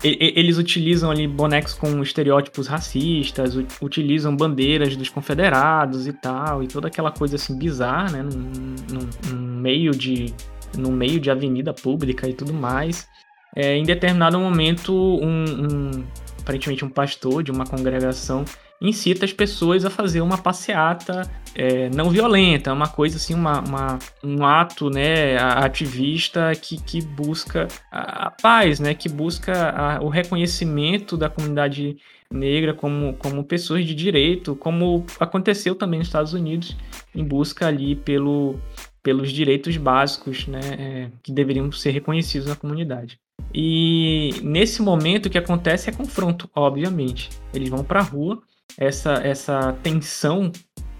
eles 0.02 0.58
utilizam 0.58 1.10
ali 1.10 1.26
bonecos 1.26 1.72
com 1.74 2.02
estereótipos 2.02 2.66
racistas, 2.66 3.54
utilizam 3.80 4.36
bandeiras 4.36 4.94
dos 4.96 5.08
confederados 5.08 6.06
e 6.06 6.12
tal, 6.12 6.62
e 6.62 6.68
toda 6.68 6.88
aquela 6.88 7.10
coisa 7.10 7.36
assim 7.36 7.58
bizarra, 7.58 8.10
né, 8.10 8.22
num, 8.22 9.36
meio 9.36 9.92
de 9.92 10.34
no 10.76 10.92
meio 10.92 11.18
de 11.18 11.30
avenida 11.30 11.72
pública 11.72 12.28
e 12.28 12.34
tudo 12.34 12.52
mais. 12.52 13.08
É, 13.56 13.74
em 13.74 13.84
determinado 13.84 14.38
momento, 14.38 14.92
um, 14.94 15.44
um, 15.44 16.04
aparentemente 16.38 16.84
um 16.84 16.90
pastor 16.90 17.42
de 17.42 17.50
uma 17.50 17.64
congregação 17.64 18.44
incita 18.80 19.24
as 19.24 19.32
pessoas 19.32 19.86
a 19.86 19.90
fazer 19.90 20.20
uma 20.20 20.36
passeata 20.36 21.22
é, 21.54 21.88
não 21.88 22.10
violenta, 22.10 22.72
uma 22.72 22.88
coisa 22.88 23.16
assim, 23.16 23.32
uma, 23.32 23.60
uma, 23.60 23.98
um 24.22 24.44
ato 24.44 24.90
né, 24.90 25.38
ativista 25.38 26.52
que, 26.54 26.78
que 26.82 27.00
busca 27.00 27.66
a, 27.90 28.30
paz, 28.30 28.78
né, 28.78 28.92
que 28.92 29.08
busca 29.08 29.70
a, 29.70 30.02
o 30.02 30.08
reconhecimento 30.08 31.16
da 31.16 31.30
comunidade 31.30 31.96
negra 32.30 32.74
como, 32.74 33.14
como 33.14 33.42
pessoas 33.42 33.86
de 33.86 33.94
direito, 33.94 34.54
como 34.54 35.06
aconteceu 35.18 35.74
também 35.74 35.98
nos 35.98 36.08
Estados 36.08 36.34
Unidos, 36.34 36.76
em 37.14 37.24
busca 37.24 37.66
ali 37.66 37.96
pelo, 37.96 38.60
pelos 39.02 39.32
direitos 39.32 39.76
básicos 39.78 40.46
né, 40.46 40.60
é, 40.78 41.10
que 41.22 41.32
deveriam 41.32 41.72
ser 41.72 41.92
reconhecidos 41.92 42.46
na 42.46 42.56
comunidade. 42.56 43.18
E 43.54 44.32
nesse 44.42 44.82
momento 44.82 45.26
o 45.26 45.30
que 45.30 45.38
acontece 45.38 45.88
é 45.88 45.92
confronto, 45.92 46.50
obviamente. 46.54 47.30
Eles 47.54 47.68
vão 47.68 47.82
para 47.82 48.00
a 48.00 48.02
rua 48.02 48.42
essa, 48.76 49.14
essa 49.14 49.72
tensão 49.82 50.52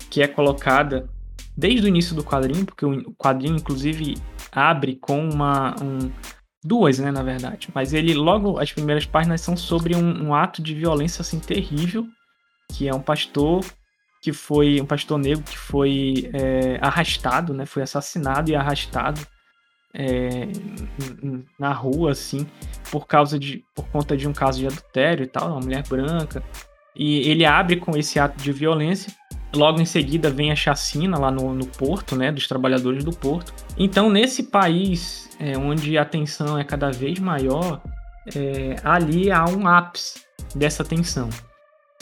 que 0.08 0.22
é 0.22 0.28
colocada 0.28 1.08
desde 1.56 1.86
o 1.86 1.88
início 1.88 2.14
do 2.14 2.24
quadrinho, 2.24 2.64
porque 2.64 2.84
o 2.84 3.12
quadrinho, 3.14 3.56
inclusive, 3.56 4.16
abre 4.52 4.96
com 4.96 5.28
uma. 5.28 5.74
Um, 5.82 6.10
duas, 6.64 6.98
né, 6.98 7.10
na 7.10 7.22
verdade. 7.22 7.68
Mas 7.74 7.92
ele, 7.92 8.12
logo, 8.14 8.58
as 8.58 8.72
primeiras 8.72 9.06
páginas 9.06 9.40
são 9.40 9.56
sobre 9.56 9.94
um, 9.94 10.26
um 10.26 10.34
ato 10.34 10.60
de 10.62 10.74
violência 10.74 11.22
assim 11.22 11.38
terrível, 11.38 12.06
que 12.72 12.88
é 12.88 12.94
um 12.94 13.00
pastor 13.00 13.64
que 14.20 14.32
foi 14.32 14.80
um 14.80 14.86
pastor 14.86 15.18
negro 15.18 15.44
que 15.44 15.56
foi 15.56 16.30
é, 16.32 16.78
arrastado, 16.80 17.54
né, 17.54 17.64
foi 17.64 17.82
assassinado 17.82 18.50
e 18.50 18.56
arrastado 18.56 19.24
é, 19.96 20.48
na 21.58 21.72
rua, 21.72 22.12
assim, 22.12 22.46
por 22.90 23.06
causa 23.06 23.38
de, 23.38 23.64
por 23.74 23.88
conta 23.88 24.16
de 24.16 24.28
um 24.28 24.32
caso 24.32 24.58
de 24.58 24.66
adultério 24.66 25.24
e 25.24 25.26
tal, 25.26 25.50
uma 25.52 25.60
mulher 25.60 25.82
branca. 25.88 26.42
E 26.94 27.28
ele 27.28 27.44
abre 27.44 27.76
com 27.76 27.96
esse 27.96 28.18
ato 28.18 28.42
de 28.42 28.52
violência. 28.52 29.12
Logo 29.54 29.80
em 29.80 29.86
seguida 29.86 30.30
vem 30.30 30.52
a 30.52 30.56
chacina 30.56 31.18
lá 31.18 31.30
no, 31.30 31.54
no 31.54 31.66
porto, 31.66 32.14
né, 32.14 32.30
dos 32.30 32.46
trabalhadores 32.46 33.04
do 33.04 33.10
porto. 33.10 33.54
Então, 33.78 34.10
nesse 34.10 34.44
país 34.44 35.30
é, 35.40 35.56
onde 35.56 35.96
a 35.96 36.04
tensão 36.04 36.58
é 36.58 36.64
cada 36.64 36.90
vez 36.90 37.18
maior, 37.18 37.80
é, 38.34 38.76
ali 38.84 39.30
há 39.30 39.44
um 39.46 39.66
ápice 39.66 40.20
dessa 40.54 40.84
tensão. 40.84 41.28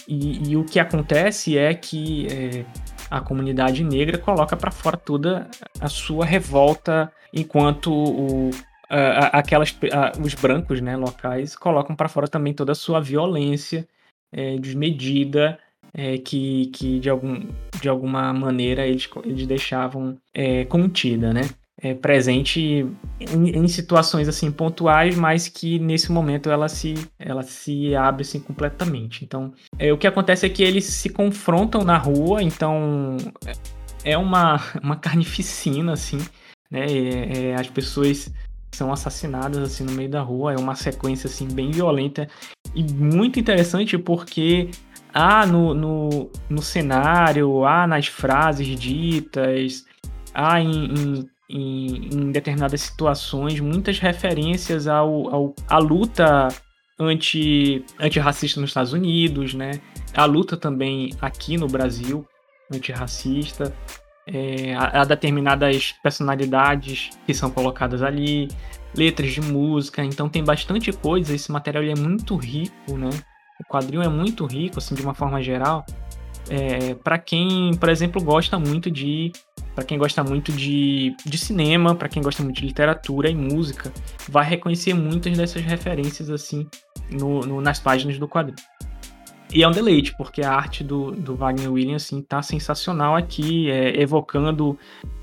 E, 0.06 0.50
e, 0.50 0.56
o 0.56 0.64
que 0.64 0.78
acontece 0.78 1.56
é 1.56 1.72
que 1.74 2.26
é, 2.26 2.64
a 3.10 3.20
comunidade 3.20 3.82
negra 3.82 4.18
coloca 4.18 4.56
para 4.56 4.70
fora 4.70 4.96
toda 4.96 5.48
a 5.80 5.88
sua 5.88 6.26
revolta, 6.26 7.10
enquanto 7.34 7.92
o, 7.92 8.50
a, 8.88 9.38
aquelas, 9.38 9.76
a, 9.92 10.12
os 10.20 10.34
brancos 10.34 10.80
né, 10.80 10.96
locais 10.96 11.56
colocam 11.56 11.96
para 11.96 12.08
fora 12.08 12.28
também 12.28 12.54
toda 12.54 12.72
a 12.72 12.76
sua 12.76 13.00
violência 13.00 13.86
é, 14.32 14.56
desmedida 14.56 15.58
é, 15.92 16.18
que, 16.18 16.66
que 16.66 16.98
de, 16.98 17.08
algum, 17.08 17.46
de 17.80 17.88
alguma 17.88 18.32
maneira 18.32 18.86
eles, 18.86 19.08
eles 19.24 19.46
deixavam 19.46 20.18
é, 20.34 20.64
contida, 20.64 21.32
né? 21.32 21.42
É, 21.82 21.92
presente 21.92 22.86
em, 23.20 23.50
em, 23.50 23.68
situações 23.68 24.28
assim 24.28 24.50
pontuais, 24.50 25.16
mas 25.16 25.48
que 25.48 25.78
nesse 25.78 26.10
momento 26.10 26.48
ela 26.48 26.68
se, 26.68 26.94
ela 27.18 27.42
se 27.42 27.94
abre 27.94 28.22
assim, 28.22 28.40
completamente. 28.40 29.24
Então, 29.24 29.52
é, 29.78 29.92
o 29.92 29.98
que 29.98 30.06
acontece 30.06 30.46
é 30.46 30.48
que 30.48 30.62
eles 30.62 30.84
se 30.84 31.10
confrontam 31.10 31.84
na 31.84 31.98
rua, 31.98 32.42
então 32.42 33.16
é 34.04 34.16
uma, 34.16 34.60
uma 34.82 34.96
carnificina, 34.96 35.92
assim, 35.92 36.18
né? 36.70 36.86
É, 36.86 37.50
é, 37.50 37.54
as 37.54 37.68
pessoas 37.68 38.32
são 38.72 38.92
assassinadas 38.92 39.58
assim 39.58 39.84
no 39.84 39.92
meio 39.92 40.10
da 40.10 40.20
rua, 40.20 40.52
é 40.52 40.56
uma 40.56 40.74
sequência 40.74 41.28
assim 41.28 41.46
bem 41.46 41.70
violenta 41.70 42.28
e 42.74 42.82
muito 42.82 43.38
interessante 43.38 43.96
porque 43.96 44.70
há 45.12 45.46
no, 45.46 45.72
no, 45.72 46.30
no 46.48 46.60
cenário, 46.60 47.64
há 47.64 47.86
nas 47.86 48.08
frases 48.08 48.66
ditas, 48.78 49.84
há 50.34 50.60
em, 50.60 50.92
em, 50.92 51.30
em, 51.48 52.08
em 52.12 52.32
determinadas 52.32 52.80
situações 52.80 53.60
muitas 53.60 54.00
referências 54.00 54.88
ao, 54.88 55.32
ao, 55.32 55.54
à 55.68 55.78
luta 55.78 56.48
anti, 56.98 57.84
antirracista 58.00 58.60
nos 58.60 58.70
Estados 58.70 58.92
Unidos, 58.92 59.54
né? 59.54 59.80
A 60.14 60.24
luta 60.24 60.56
também 60.56 61.14
aqui 61.20 61.56
no 61.56 61.68
Brasil 61.68 62.26
antirracista 62.72 63.72
é, 64.26 64.74
a, 64.74 65.02
a, 65.02 65.04
determinadas 65.04 65.92
personalidades 66.02 67.10
que 67.26 67.34
são 67.34 67.50
colocadas 67.50 68.02
ali, 68.02 68.48
letras 68.96 69.32
de 69.32 69.40
música, 69.40 70.04
então 70.04 70.28
tem 70.28 70.42
bastante 70.42 70.92
coisa, 70.92 71.34
esse 71.34 71.50
material 71.50 71.84
é 71.84 71.94
muito 71.94 72.36
rico, 72.36 72.96
né? 72.96 73.10
O 73.60 73.64
quadrinho 73.64 74.02
é 74.02 74.08
muito 74.08 74.46
rico, 74.46 74.78
assim, 74.78 74.94
de 74.94 75.02
uma 75.02 75.14
forma 75.14 75.42
geral. 75.42 75.84
É, 76.48 76.94
para 76.94 77.18
quem, 77.18 77.72
por 77.74 77.88
exemplo, 77.88 78.22
gosta 78.22 78.58
muito 78.58 78.90
de 78.90 79.32
para 79.74 79.84
quem 79.84 79.98
gosta 79.98 80.22
muito 80.22 80.52
de, 80.52 81.16
de 81.26 81.36
cinema, 81.36 81.96
para 81.96 82.08
quem 82.08 82.22
gosta 82.22 82.44
muito 82.44 82.60
de 82.60 82.66
literatura 82.66 83.28
e 83.28 83.34
música, 83.34 83.92
vai 84.28 84.44
reconhecer 84.48 84.94
muitas 84.94 85.36
dessas 85.36 85.62
referências 85.62 86.30
assim 86.30 86.68
no, 87.10 87.40
no, 87.40 87.60
nas 87.60 87.80
páginas 87.80 88.16
do 88.16 88.28
quadrinho. 88.28 88.56
E 89.54 89.62
é 89.62 89.68
um 89.68 89.70
deleite, 89.70 90.12
porque 90.16 90.42
a 90.42 90.52
arte 90.52 90.82
do, 90.82 91.12
do 91.12 91.36
Wagner 91.36 91.72
Williams 91.72 92.06
assim, 92.06 92.20
tá 92.20 92.42
sensacional 92.42 93.14
aqui, 93.14 93.70
é, 93.70 94.00
evocando 94.00 94.76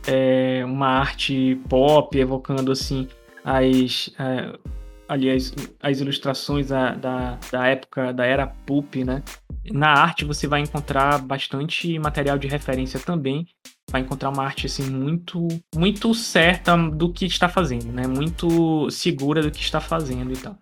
é, 0.07 0.63
uma 0.63 0.87
arte 0.87 1.59
pop, 1.67 2.17
evocando 2.17 2.71
assim 2.71 3.09
as, 3.43 4.09
é, 4.17 4.57
aliás, 5.05 5.53
as 5.81 5.99
ilustrações 5.99 6.67
da, 6.69 6.95
da, 6.95 7.39
da 7.51 7.67
época 7.67 8.13
da 8.13 8.25
era 8.25 8.47
pulp, 8.47 8.95
né? 8.95 9.21
Na 9.69 9.89
arte 9.89 10.23
você 10.23 10.47
vai 10.47 10.61
encontrar 10.61 11.19
bastante 11.19 11.99
material 11.99 12.37
de 12.37 12.47
referência 12.47 13.01
também. 13.01 13.45
Vai 13.91 13.99
encontrar 13.99 14.29
uma 14.29 14.45
arte 14.45 14.65
assim 14.65 14.89
muito 14.89 15.45
muito 15.75 16.13
certa 16.15 16.77
do 16.77 17.11
que 17.11 17.25
está 17.25 17.49
fazendo, 17.49 17.91
né? 17.91 18.07
Muito 18.07 18.89
segura 18.89 19.41
do 19.41 19.51
que 19.51 19.59
está 19.59 19.81
fazendo 19.81 20.31
e 20.31 20.37
tal. 20.37 20.57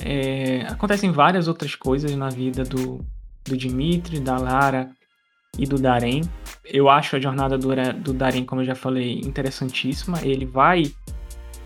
É, 0.00 0.62
acontecem 0.68 1.10
várias 1.10 1.48
outras 1.48 1.74
coisas 1.74 2.14
na 2.16 2.28
vida 2.28 2.64
do, 2.64 3.04
do 3.44 3.56
Dimitri, 3.56 4.20
da 4.20 4.36
Lara 4.36 4.90
e 5.58 5.66
do 5.66 5.78
Darem. 5.78 6.22
Eu 6.64 6.88
acho 6.88 7.16
a 7.16 7.20
jornada 7.20 7.56
do, 7.56 7.68
do 8.00 8.12
Darem, 8.12 8.44
como 8.44 8.62
eu 8.62 8.66
já 8.66 8.74
falei, 8.74 9.20
interessantíssima. 9.20 10.20
Ele 10.22 10.46
vai 10.46 10.84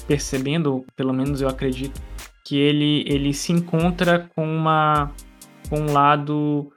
percebendo, 0.06 0.84
pelo 0.96 1.12
menos 1.12 1.40
eu 1.40 1.48
acredito, 1.48 2.00
que 2.44 2.56
ele, 2.56 3.04
ele 3.06 3.34
se 3.34 3.52
encontra 3.52 4.30
com 4.34 4.44
uma 4.44 5.12
com 5.68 5.80
um 5.80 5.92
lado 5.92 6.72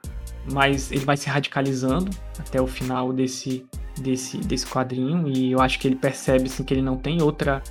mais 0.52 0.92
ele 0.92 1.04
vai 1.04 1.16
se 1.16 1.30
radicalizando 1.30 2.10
até 2.38 2.60
o 2.60 2.66
final 2.66 3.10
desse 3.10 3.64
desse 3.98 4.36
desse 4.38 4.66
quadrinho 4.66 5.26
e 5.28 5.52
eu 5.52 5.60
acho 5.60 5.78
que 5.78 5.88
ele 5.88 5.96
percebe 5.96 6.44
assim 6.44 6.62
que 6.62 6.74
ele 6.74 6.82
não 6.82 6.96
tem 6.96 7.22
outra 7.22 7.62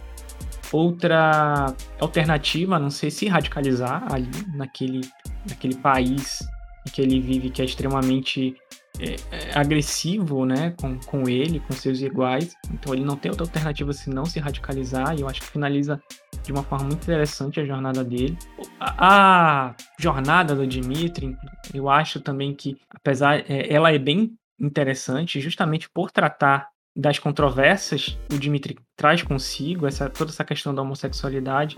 outra 0.72 1.74
alternativa 2.00 2.76
a 2.76 2.80
não 2.80 2.90
ser 2.90 3.12
se 3.12 3.28
radicalizar 3.28 4.06
ali 4.12 4.30
naquele 4.56 5.02
naquele 5.48 5.76
país 5.76 6.48
em 6.88 6.92
que 6.92 7.02
ele 7.02 7.20
vive 7.20 7.50
que 7.50 7.62
é 7.62 7.66
extremamente 7.66 8.56
é, 9.00 9.16
é, 9.32 9.58
agressivo, 9.58 10.46
né, 10.46 10.74
com, 10.80 11.00
com 11.00 11.28
ele, 11.28 11.60
com 11.62 11.74
seus 11.74 12.02
iguais. 12.02 12.56
Então 12.72 12.94
ele 12.94 13.04
não 13.04 13.16
tem 13.16 13.32
outra 13.32 13.46
alternativa 13.46 13.94
senão 13.94 14.26
se 14.26 14.40
radicalizar. 14.40 15.16
E 15.16 15.22
eu 15.22 15.30
acho 15.30 15.42
que 15.42 15.48
finaliza 15.48 16.02
de 16.44 16.52
uma 16.52 16.64
forma 16.64 16.86
muito 16.86 17.04
interessante 17.04 17.60
a 17.60 17.66
jornada 17.66 18.04
dele. 18.04 18.38
A, 18.80 19.70
a 19.70 19.76
jornada 20.00 20.56
do 20.56 20.68
Dimitri, 20.68 21.36
eu 21.74 21.90
acho 21.90 22.20
também 22.20 22.54
que, 22.54 22.78
apesar, 22.90 23.40
é, 23.50 23.74
ela 23.74 23.92
é 23.92 23.98
bem 23.98 24.34
interessante, 24.60 25.42
justamente 25.42 25.90
por 25.90 26.12
tratar 26.12 26.71
das 26.96 27.20
controvérsias 27.20 28.18
o 28.32 28.38
Dimitri 28.38 28.78
traz 28.96 29.24
consigo, 29.24 29.88
essa, 29.88 30.10
toda 30.10 30.32
essa 30.32 30.44
questão 30.44 30.76
da 30.76 30.82
homossexualidade, 30.82 31.78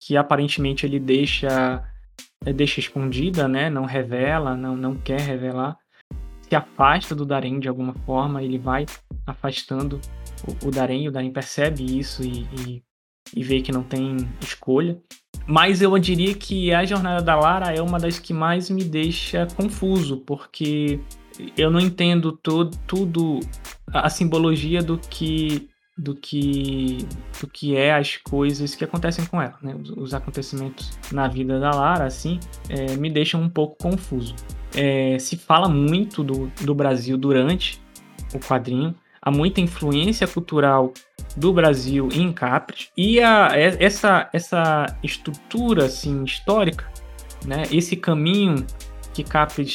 que 0.00 0.16
aparentemente 0.16 0.86
ele 0.86 0.98
deixa 0.98 1.82
deixa 2.54 2.80
escondida, 2.80 3.48
né? 3.48 3.68
Não 3.68 3.84
revela, 3.84 4.56
não, 4.56 4.76
não 4.76 4.94
quer 4.94 5.20
revelar 5.20 5.76
se 6.48 6.54
afasta 6.54 7.14
do 7.14 7.26
Darem 7.26 7.58
de 7.58 7.68
alguma 7.68 7.94
forma, 8.06 8.42
ele 8.42 8.58
vai 8.58 8.86
afastando 9.26 10.00
o, 10.46 10.68
o 10.68 10.70
Darem, 10.70 11.08
o 11.08 11.12
Darem 11.12 11.32
percebe 11.32 11.84
isso 11.84 12.22
e, 12.22 12.46
e, 12.56 12.82
e 13.34 13.42
vê 13.42 13.60
que 13.60 13.72
não 13.72 13.82
tem 13.82 14.16
escolha. 14.40 14.98
Mas 15.46 15.82
eu 15.82 15.96
diria 15.98 16.34
que 16.34 16.72
a 16.72 16.84
jornada 16.84 17.22
da 17.22 17.34
Lara 17.34 17.74
é 17.74 17.82
uma 17.82 17.98
das 17.98 18.18
que 18.18 18.32
mais 18.32 18.70
me 18.70 18.84
deixa 18.84 19.46
confuso, 19.56 20.18
porque 20.18 21.00
eu 21.56 21.70
não 21.70 21.80
entendo 21.80 22.32
todo, 22.32 22.76
tudo 22.86 23.40
a 23.92 24.10
simbologia 24.10 24.82
do 24.82 24.98
que 24.98 25.68
do 25.96 26.14
que 26.14 27.06
do 27.40 27.46
que 27.46 27.74
é 27.74 27.94
as 27.94 28.18
coisas 28.18 28.74
que 28.74 28.84
acontecem 28.84 29.24
com 29.24 29.40
ela, 29.40 29.56
né? 29.62 29.74
Os, 29.74 29.90
os 29.90 30.14
acontecimentos 30.14 30.98
na 31.10 31.26
vida 31.26 31.58
da 31.58 31.70
Lara, 31.70 32.04
assim, 32.04 32.38
é, 32.68 32.96
me 32.96 33.10
deixam 33.10 33.40
um 33.40 33.48
pouco 33.48 33.76
confuso. 33.78 34.34
É, 34.74 35.18
se 35.18 35.36
fala 35.36 35.68
muito 35.68 36.22
do, 36.22 36.52
do 36.60 36.74
Brasil 36.74 37.16
durante 37.16 37.80
o 38.34 38.38
quadrinho, 38.38 38.94
há 39.22 39.30
muita 39.30 39.60
influência 39.60 40.26
cultural 40.26 40.92
do 41.34 41.52
Brasil 41.52 42.08
em 42.12 42.32
Capri 42.32 42.88
e 42.96 43.20
a, 43.20 43.50
essa 43.54 44.28
essa 44.32 44.98
estrutura 45.02 45.86
assim 45.86 46.24
histórica, 46.24 46.92
né? 47.46 47.62
Esse 47.72 47.96
caminho 47.96 48.66
que 49.14 49.24
Capri 49.24 49.66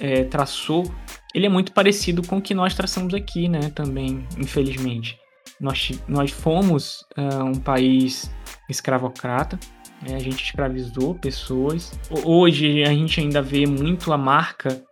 é, 0.00 0.24
traçou, 0.24 0.92
ele 1.34 1.46
é 1.46 1.48
muito 1.48 1.72
parecido 1.72 2.22
com 2.26 2.38
o 2.38 2.42
que 2.42 2.54
nós 2.54 2.74
traçamos 2.74 3.14
aqui, 3.14 3.48
né? 3.48 3.70
Também, 3.74 4.26
infelizmente. 4.38 5.18
Nós, 5.60 5.92
nós 6.08 6.30
fomos 6.30 7.06
uh, 7.16 7.44
um 7.44 7.54
país 7.54 8.30
escravocrata, 8.68 9.58
né? 10.02 10.16
a 10.16 10.18
gente 10.18 10.42
escravizou 10.42 11.14
pessoas. 11.14 11.92
Hoje 12.24 12.82
a 12.82 12.92
gente 12.92 13.20
ainda 13.20 13.42
vê 13.42 13.66
muito 13.66 14.12
a 14.12 14.18
marca 14.18 14.82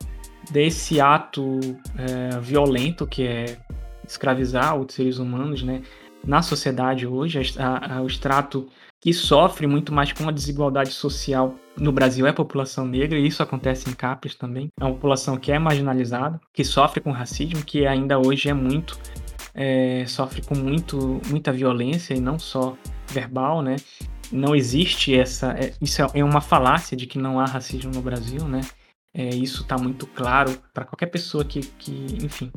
desse 0.50 1.00
ato 1.00 1.60
é, 1.96 2.38
violento 2.40 3.06
que 3.06 3.22
é 3.22 3.58
escravizar 4.06 4.76
outros 4.76 4.96
seres 4.96 5.18
humanos, 5.18 5.62
né? 5.62 5.82
Na 6.24 6.42
sociedade 6.42 7.06
hoje, 7.06 7.40
a, 7.58 7.96
a, 7.96 8.02
o 8.02 8.06
extrato 8.06 8.68
que 9.00 9.12
sofre 9.12 9.66
muito 9.66 9.92
mais 9.92 10.12
com 10.12 10.28
a 10.28 10.32
desigualdade 10.32 10.90
social 10.90 11.54
no 11.76 11.92
Brasil 11.92 12.26
é 12.26 12.30
a 12.30 12.34
população 12.34 12.86
negra, 12.86 13.18
e 13.18 13.26
isso 13.26 13.42
acontece 13.42 13.88
em 13.88 13.92
Capres 13.92 14.34
também. 14.34 14.68
É 14.80 14.84
uma 14.84 14.94
população 14.94 15.36
que 15.36 15.52
é 15.52 15.58
marginalizada, 15.58 16.40
que 16.52 16.64
sofre 16.64 17.00
com 17.00 17.12
racismo, 17.12 17.64
que 17.64 17.86
ainda 17.86 18.18
hoje 18.18 18.48
é 18.48 18.54
muito 18.54 18.98
é, 19.60 20.06
sofre 20.06 20.40
com 20.40 20.54
muito, 20.54 21.20
muita 21.26 21.52
violência 21.52 22.14
e 22.14 22.20
não 22.20 22.38
só 22.38 22.76
verbal, 23.08 23.60
né? 23.60 23.74
Não 24.30 24.54
existe 24.54 25.12
essa. 25.12 25.50
É, 25.52 25.74
isso 25.80 26.00
é 26.14 26.22
uma 26.22 26.40
falácia 26.40 26.96
de 26.96 27.08
que 27.08 27.18
não 27.18 27.40
há 27.40 27.44
racismo 27.44 27.90
no 27.92 28.00
Brasil, 28.00 28.46
né? 28.46 28.60
É, 29.12 29.30
isso 29.30 29.62
está 29.62 29.76
muito 29.76 30.06
claro 30.06 30.56
para 30.72 30.84
qualquer 30.84 31.06
pessoa 31.06 31.44
que, 31.44 31.60
que, 31.60 32.18
enfim, 32.22 32.52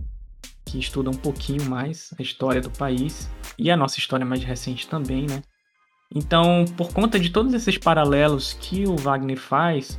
que 0.63 0.77
estuda 0.77 1.09
um 1.09 1.17
pouquinho 1.17 1.65
mais 1.65 2.13
a 2.19 2.21
história 2.21 2.61
do 2.61 2.69
país 2.69 3.27
e 3.57 3.71
a 3.71 3.77
nossa 3.77 3.97
história 3.97 4.25
mais 4.25 4.43
recente 4.43 4.87
também, 4.87 5.25
né? 5.27 5.41
Então, 6.13 6.65
por 6.75 6.91
conta 6.91 7.19
de 7.19 7.29
todos 7.29 7.53
esses 7.53 7.77
paralelos 7.77 8.53
que 8.53 8.85
o 8.85 8.95
Wagner 8.97 9.39
faz, 9.39 9.97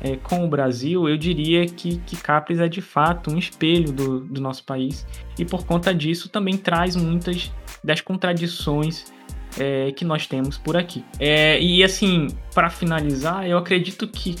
é, 0.00 0.16
com 0.16 0.44
o 0.44 0.48
Brasil, 0.48 1.08
eu 1.08 1.16
diria 1.16 1.66
que, 1.66 1.98
que 1.98 2.16
Capres 2.16 2.60
é 2.60 2.68
de 2.68 2.80
fato 2.80 3.30
um 3.30 3.38
espelho 3.38 3.92
do, 3.92 4.20
do 4.20 4.40
nosso 4.40 4.64
país 4.64 5.04
e 5.38 5.44
por 5.44 5.66
conta 5.66 5.92
disso 5.92 6.28
também 6.28 6.56
traz 6.56 6.94
muitas 6.94 7.52
das 7.82 8.00
contradições 8.00 9.12
é, 9.58 9.90
que 9.92 10.04
nós 10.04 10.26
temos 10.26 10.56
por 10.56 10.76
aqui. 10.76 11.04
É, 11.18 11.60
e 11.60 11.82
assim, 11.82 12.28
para 12.54 12.70
finalizar, 12.70 13.46
eu 13.46 13.58
acredito 13.58 14.06
que 14.06 14.36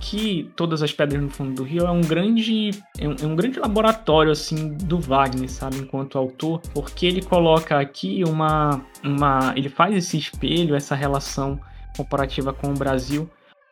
que 0.00 0.50
Todas 0.56 0.82
as 0.82 0.92
Pedras 0.92 1.22
no 1.22 1.30
Fundo 1.30 1.54
do 1.54 1.62
Rio 1.62 1.86
é 1.86 1.90
um 1.90 2.00
grande 2.00 2.70
é 2.98 3.04
é 3.04 3.26
um, 3.26 3.36
grande 3.36 3.58
laboratório 3.58 4.32
assim 4.32 4.74
do 4.74 4.98
Wagner, 4.98 5.50
sabe, 5.50 5.76
enquanto 5.76 6.18
autor, 6.18 6.60
porque 6.72 7.06
ele 7.06 7.22
coloca 7.22 7.78
aqui 7.78 8.24
uma 8.26 8.84
uma 9.04 9.52
ele 9.56 9.68
faz 9.68 9.94
esse 9.94 10.16
espelho, 10.16 10.74
essa 10.74 10.94
relação 10.94 11.60
comparativa 11.96 12.52
com 12.52 12.68
o 12.68 12.74
Brasil 12.74 13.28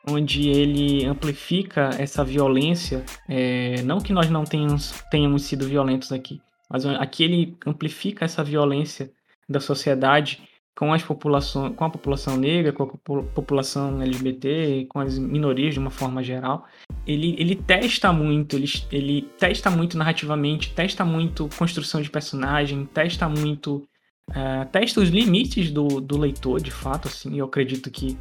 onde 0.09 0.49
ele 0.49 1.05
amplifica 1.05 1.91
essa 1.99 2.25
violência. 2.25 3.05
É, 3.29 3.83
não 3.83 3.99
que 3.99 4.13
nós 4.13 4.31
não 4.31 4.45
tenhamos, 4.45 4.93
tenhamos 5.11 5.43
sido 5.43 5.67
violentos 5.67 6.13
aqui, 6.13 6.41
mas 6.69 6.87
aqui 6.87 7.25
ele 7.25 7.57
amplifica 7.67 8.25
essa 8.25 8.43
violência 8.43 9.11
da 9.49 9.61
sociedade 9.61 10.43
com, 10.79 10.93
as 10.93 11.03
populações, 11.03 11.75
com 11.75 11.85
a 11.85 11.91
população 11.91 12.37
negra, 12.37 12.73
com 12.73 12.85
a 12.85 13.23
população 13.35 14.01
LGBT, 14.01 14.87
com 14.89 15.01
as 15.01 15.19
minorias 15.19 15.75
de 15.75 15.81
uma 15.81 15.91
forma 15.91 16.23
geral. 16.23 16.69
Ele, 17.05 17.35
ele 17.37 17.57
testa 17.57 18.13
muito, 18.13 18.55
ele, 18.55 18.67
ele 18.93 19.23
testa 19.37 19.73
muito 19.73 19.99
narrativamente, 19.99 20.73
testa 20.73 21.05
muito 21.05 21.51
construção 21.59 22.01
de 22.01 22.09
personagem, 22.09 22.87
testa 22.87 23.29
muito. 23.29 23.89
Uh, 24.31 24.71
testa 24.71 25.01
os 25.01 25.09
limites 25.09 25.73
do, 25.73 26.01
do 26.01 26.17
leitor, 26.17 26.61
de 26.61 26.71
fato, 26.71 27.09
assim, 27.09 27.37
eu 27.37 27.47
acredito 27.47 27.91
que 27.91 28.17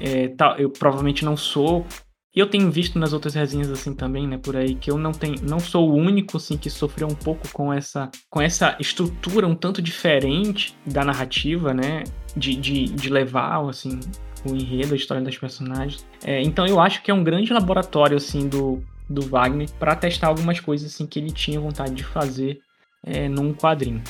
é, 0.00 0.28
tá, 0.28 0.56
eu 0.58 0.70
provavelmente 0.70 1.24
não 1.24 1.36
sou. 1.36 1.86
E 2.34 2.40
eu 2.40 2.46
tenho 2.48 2.70
visto 2.70 2.98
nas 2.98 3.12
outras 3.12 3.34
resenhas 3.34 3.70
assim 3.70 3.94
também, 3.94 4.26
né, 4.26 4.36
por 4.36 4.56
aí, 4.56 4.74
que 4.74 4.90
eu 4.90 4.98
não 4.98 5.12
tenho, 5.12 5.36
não 5.42 5.60
sou 5.60 5.88
o 5.88 5.94
único 5.94 6.36
assim 6.36 6.56
que 6.56 6.68
sofreu 6.68 7.06
um 7.06 7.14
pouco 7.14 7.48
com 7.52 7.72
essa, 7.72 8.10
com 8.28 8.40
essa 8.40 8.76
estrutura 8.80 9.46
um 9.46 9.54
tanto 9.54 9.80
diferente 9.80 10.76
da 10.84 11.04
narrativa, 11.04 11.72
né, 11.72 12.02
de, 12.36 12.56
de, 12.56 12.84
de 12.86 13.08
levar 13.08 13.64
assim 13.68 14.00
o 14.44 14.54
enredo, 14.54 14.94
a 14.94 14.96
história 14.96 15.22
das 15.22 15.38
personagens. 15.38 16.04
É, 16.24 16.42
então 16.42 16.66
eu 16.66 16.80
acho 16.80 17.02
que 17.02 17.10
é 17.10 17.14
um 17.14 17.22
grande 17.22 17.52
laboratório 17.52 18.16
assim 18.16 18.48
do, 18.48 18.82
do 19.08 19.22
Wagner 19.22 19.70
para 19.78 19.94
testar 19.94 20.26
algumas 20.26 20.58
coisas 20.58 20.92
assim 20.92 21.06
que 21.06 21.20
ele 21.20 21.30
tinha 21.30 21.60
vontade 21.60 21.94
de 21.94 22.04
fazer 22.04 22.58
é, 23.04 23.28
num 23.28 23.54
quadrinho. 23.54 24.02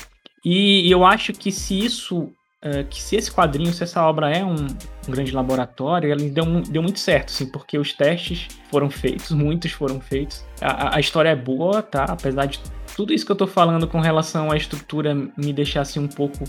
E 0.44 0.90
eu 0.90 1.04
acho 1.04 1.32
que 1.32 1.52
se 1.52 1.78
isso 1.78 2.30
é, 2.64 2.82
que 2.82 3.00
se 3.00 3.14
esse 3.14 3.30
quadrinho, 3.30 3.70
se 3.74 3.82
essa 3.82 4.02
obra 4.02 4.30
é 4.30 4.42
um, 4.42 4.54
um 4.56 5.10
grande 5.10 5.32
laboratório, 5.32 6.10
ela 6.10 6.20
deu, 6.20 6.62
deu 6.62 6.82
muito 6.82 6.98
certo, 6.98 7.30
sim, 7.30 7.46
porque 7.46 7.78
os 7.78 7.92
testes 7.92 8.48
foram 8.70 8.88
feitos, 8.88 9.32
muitos 9.36 9.70
foram 9.72 10.00
feitos. 10.00 10.42
A, 10.62 10.96
a 10.96 11.00
história 11.00 11.28
é 11.28 11.36
boa, 11.36 11.82
tá? 11.82 12.04
Apesar 12.04 12.46
de 12.46 12.58
tudo 12.96 13.12
isso 13.12 13.26
que 13.26 13.32
eu 13.32 13.36
tô 13.36 13.46
falando 13.46 13.86
com 13.86 14.00
relação 14.00 14.50
à 14.50 14.56
estrutura 14.56 15.14
me 15.14 15.52
deixasse 15.52 15.98
um 15.98 16.08
pouco 16.08 16.44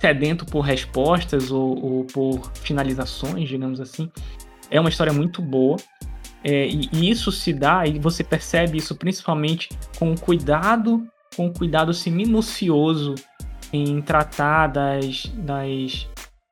sedento 0.00 0.44
por 0.44 0.62
respostas 0.62 1.52
ou, 1.52 1.78
ou 1.80 2.04
por 2.06 2.50
finalizações, 2.56 3.48
digamos 3.48 3.80
assim. 3.80 4.10
É 4.68 4.80
uma 4.80 4.88
história 4.88 5.12
muito 5.12 5.40
boa. 5.40 5.76
É, 6.42 6.66
e, 6.66 6.88
e, 6.92 7.08
isso 7.08 7.30
se 7.30 7.52
dá, 7.52 7.86
e 7.86 8.00
você 8.00 8.24
percebe 8.24 8.78
isso 8.78 8.96
principalmente 8.96 9.68
com 9.96 10.10
o 10.10 10.18
cuidado, 10.18 11.06
com 11.36 11.52
cuidado 11.52 11.92
assim, 11.92 12.10
minucioso 12.10 13.14
em 13.72 14.00
tratar 14.02 14.66
das, 14.66 15.26
das, 15.34 16.08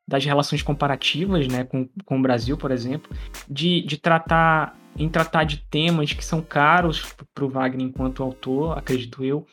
das 0.08 0.24
relações 0.24 0.62
comparativas 0.62 1.46
né, 1.48 1.64
com, 1.64 1.88
com 2.04 2.18
o 2.18 2.22
Brasil, 2.22 2.56
por 2.56 2.70
exemplo, 2.70 3.14
de, 3.48 3.82
de 3.82 3.98
tratar 3.98 4.76
em 4.96 5.08
tratar 5.08 5.44
de 5.44 5.58
temas 5.70 6.12
que 6.12 6.24
são 6.24 6.42
caros 6.42 7.14
para 7.32 7.44
o 7.44 7.48
Wagner 7.48 7.86
enquanto 7.86 8.22
autor, 8.22 8.76
acredito 8.76 9.24
eu, 9.24 9.46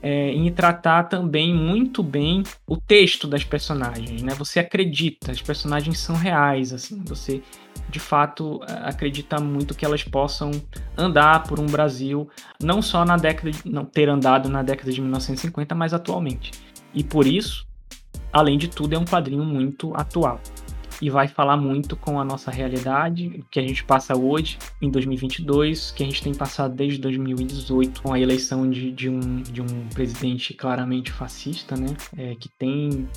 é, 0.00 0.30
em 0.30 0.50
tratar 0.52 1.04
também 1.04 1.52
muito 1.54 2.02
bem 2.02 2.42
o 2.66 2.76
texto 2.76 3.26
das 3.26 3.42
personagens, 3.42 4.22
né? 4.22 4.32
Você 4.34 4.60
acredita, 4.60 5.32
as 5.32 5.42
personagens 5.42 5.98
são 5.98 6.14
reais, 6.14 6.72
assim, 6.72 7.02
você 7.04 7.42
de 7.88 7.98
fato 7.98 8.60
acredita 8.84 9.40
muito 9.40 9.74
que 9.74 9.84
elas 9.84 10.04
possam 10.04 10.50
andar 10.96 11.44
por 11.44 11.58
um 11.58 11.66
Brasil 11.66 12.28
não 12.62 12.82
só 12.82 13.04
na 13.04 13.16
década 13.16 13.50
de, 13.50 13.68
não 13.68 13.84
ter 13.84 14.08
andado 14.08 14.48
na 14.48 14.62
década 14.62 14.92
de 14.92 15.00
1950, 15.00 15.74
mas 15.74 15.94
atualmente. 15.94 16.52
E 16.94 17.04
por 17.04 17.26
isso, 17.26 17.66
além 18.32 18.58
de 18.58 18.68
tudo, 18.68 18.94
é 18.94 18.98
um 18.98 19.04
quadrinho 19.04 19.44
muito 19.44 19.94
atual 19.94 20.40
e 21.00 21.10
vai 21.10 21.28
falar 21.28 21.56
muito 21.56 21.96
com 21.96 22.20
a 22.20 22.24
nossa 22.24 22.50
realidade, 22.50 23.44
que 23.50 23.58
a 23.58 23.62
gente 23.62 23.84
passa 23.84 24.16
hoje, 24.16 24.58
em 24.82 24.90
2022, 24.90 25.92
que 25.92 26.02
a 26.02 26.06
gente 26.06 26.22
tem 26.22 26.34
passado 26.34 26.74
desde 26.74 26.98
2018, 27.00 28.02
com 28.02 28.12
a 28.12 28.20
eleição 28.20 28.68
de, 28.68 28.90
de, 28.90 29.08
um, 29.08 29.42
de 29.42 29.62
um 29.62 29.88
presidente 29.94 30.54
claramente 30.54 31.12
fascista, 31.12 31.76
né? 31.76 31.96
É, 32.16 32.34
que 32.34 32.48
tem 32.48 33.08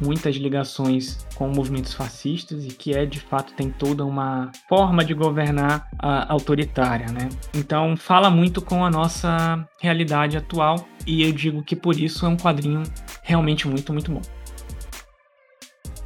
muitas 0.00 0.34
ligações 0.36 1.26
com 1.34 1.48
movimentos 1.48 1.92
fascistas 1.92 2.64
e 2.64 2.68
que 2.68 2.94
é 2.94 3.04
de 3.04 3.20
fato 3.20 3.52
tem 3.54 3.70
toda 3.70 4.04
uma 4.04 4.50
forma 4.68 5.04
de 5.04 5.14
governar 5.14 5.88
a, 5.98 6.32
autoritária, 6.32 7.06
né? 7.12 7.28
Então 7.54 7.96
fala 7.96 8.30
muito 8.30 8.62
com 8.62 8.84
a 8.84 8.90
nossa 8.90 9.66
realidade 9.80 10.36
atual 10.36 10.86
e 11.06 11.22
eu 11.22 11.32
digo 11.32 11.62
que 11.62 11.76
por 11.76 11.98
isso 11.98 12.24
é 12.24 12.28
um 12.28 12.36
quadrinho 12.36 12.82
realmente 13.30 13.66
muito 13.66 13.92
muito 13.92 14.10
bom. 14.10 14.20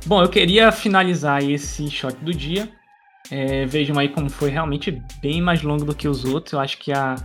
Bom, 0.07 0.23
eu 0.23 0.29
queria 0.29 0.71
finalizar 0.71 1.43
esse 1.43 1.91
shot 1.91 2.15
do 2.17 2.33
dia. 2.33 2.71
É, 3.31 3.65
vejam 3.65 3.99
aí 3.99 4.11
como 4.11 4.29
foi 4.29 4.51
realmente 4.51 5.03
bem 5.23 5.41
mais 5.41 5.63
longo 5.63 5.85
do 5.85 5.95
que 5.95 6.07
os 6.07 6.27
outros. 6.27 6.53
Eu 6.53 6.61
acho 6.61 6.77
que 6.77 6.93
a, 6.93 7.17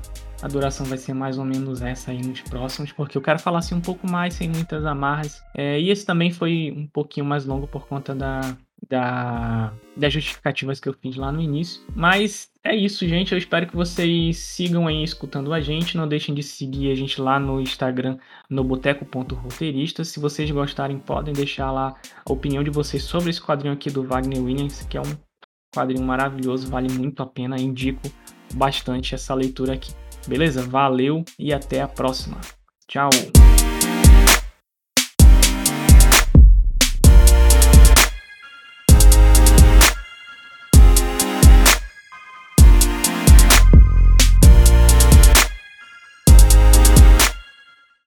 a 0.42 0.48
duração 0.48 0.86
vai 0.86 0.98
ser 0.98 1.14
mais 1.14 1.38
ou 1.38 1.44
menos 1.44 1.82
essa 1.82 2.12
aí 2.12 2.22
nos 2.22 2.40
próximos, 2.40 2.94
porque 2.94 3.18
eu 3.18 3.22
quero 3.22 3.38
falar 3.38 3.60
assim 3.60 3.76
um 3.76 3.82
pouco 3.82 4.10
mais, 4.10 4.34
sem 4.34 4.48
muitas 4.48 4.86
amarras. 4.86 5.42
É, 5.54 5.78
e 5.78 5.90
esse 5.90 6.06
também 6.06 6.32
foi 6.32 6.74
um 6.76 6.88
pouquinho 6.88 7.26
mais 7.26 7.46
longo 7.46 7.68
por 7.68 7.86
conta 7.86 8.16
da, 8.16 8.56
da, 8.88 9.74
das 9.98 10.14
justificativas 10.14 10.80
que 10.80 10.88
eu 10.88 10.94
fiz 10.94 11.18
lá 11.18 11.34
no 11.34 11.42
início. 11.42 11.82
Mas 11.94 12.49
é 12.64 12.76
isso, 12.76 13.08
gente. 13.08 13.32
Eu 13.32 13.38
espero 13.38 13.68
que 13.68 13.76
vocês 13.76 14.38
sigam 14.38 14.88
aí 14.88 15.04
escutando 15.04 15.54
a 15.54 15.62
gente. 15.62 15.96
Não 15.96 16.08
deixem 16.08 16.36
de 16.36 16.44
seguir 16.44 16.92
a 16.92 16.96
gente 16.96 17.22
lá 17.22 17.40
no 17.40 17.62
Instagram, 17.62 18.18
no 18.50 18.64
boteco.roteirista. 18.64 20.04
Se 20.04 20.20
vocês 20.20 20.50
gostarem, 20.52 21.00
podem 21.00 21.34
deixar 21.34 21.72
lá 21.72 21.96
a 22.26 22.32
opinião 22.32 22.64
de 22.64 22.70
vocês 22.70 23.04
sobre 23.04 23.30
esse 23.30 23.42
quadrinho 23.42 23.74
aqui 23.74 23.90
do 23.90 24.04
Wagner 24.04 24.44
Williams, 24.44 24.86
que 24.90 24.98
é 24.98 25.02
um 25.02 25.18
quadrinho 25.74 26.06
maravilhoso, 26.06 26.68
vale 26.68 26.92
muito 26.92 27.24
a 27.24 27.26
pena. 27.26 27.60
Indico 27.60 28.02
bastante 28.54 29.16
essa 29.16 29.34
leitura 29.34 29.74
aqui. 29.74 29.94
Beleza? 30.28 30.62
Valeu 30.62 31.24
e 31.38 31.54
até 31.54 31.82
a 31.82 31.88
próxima. 31.88 32.40
Tchau! 32.88 33.10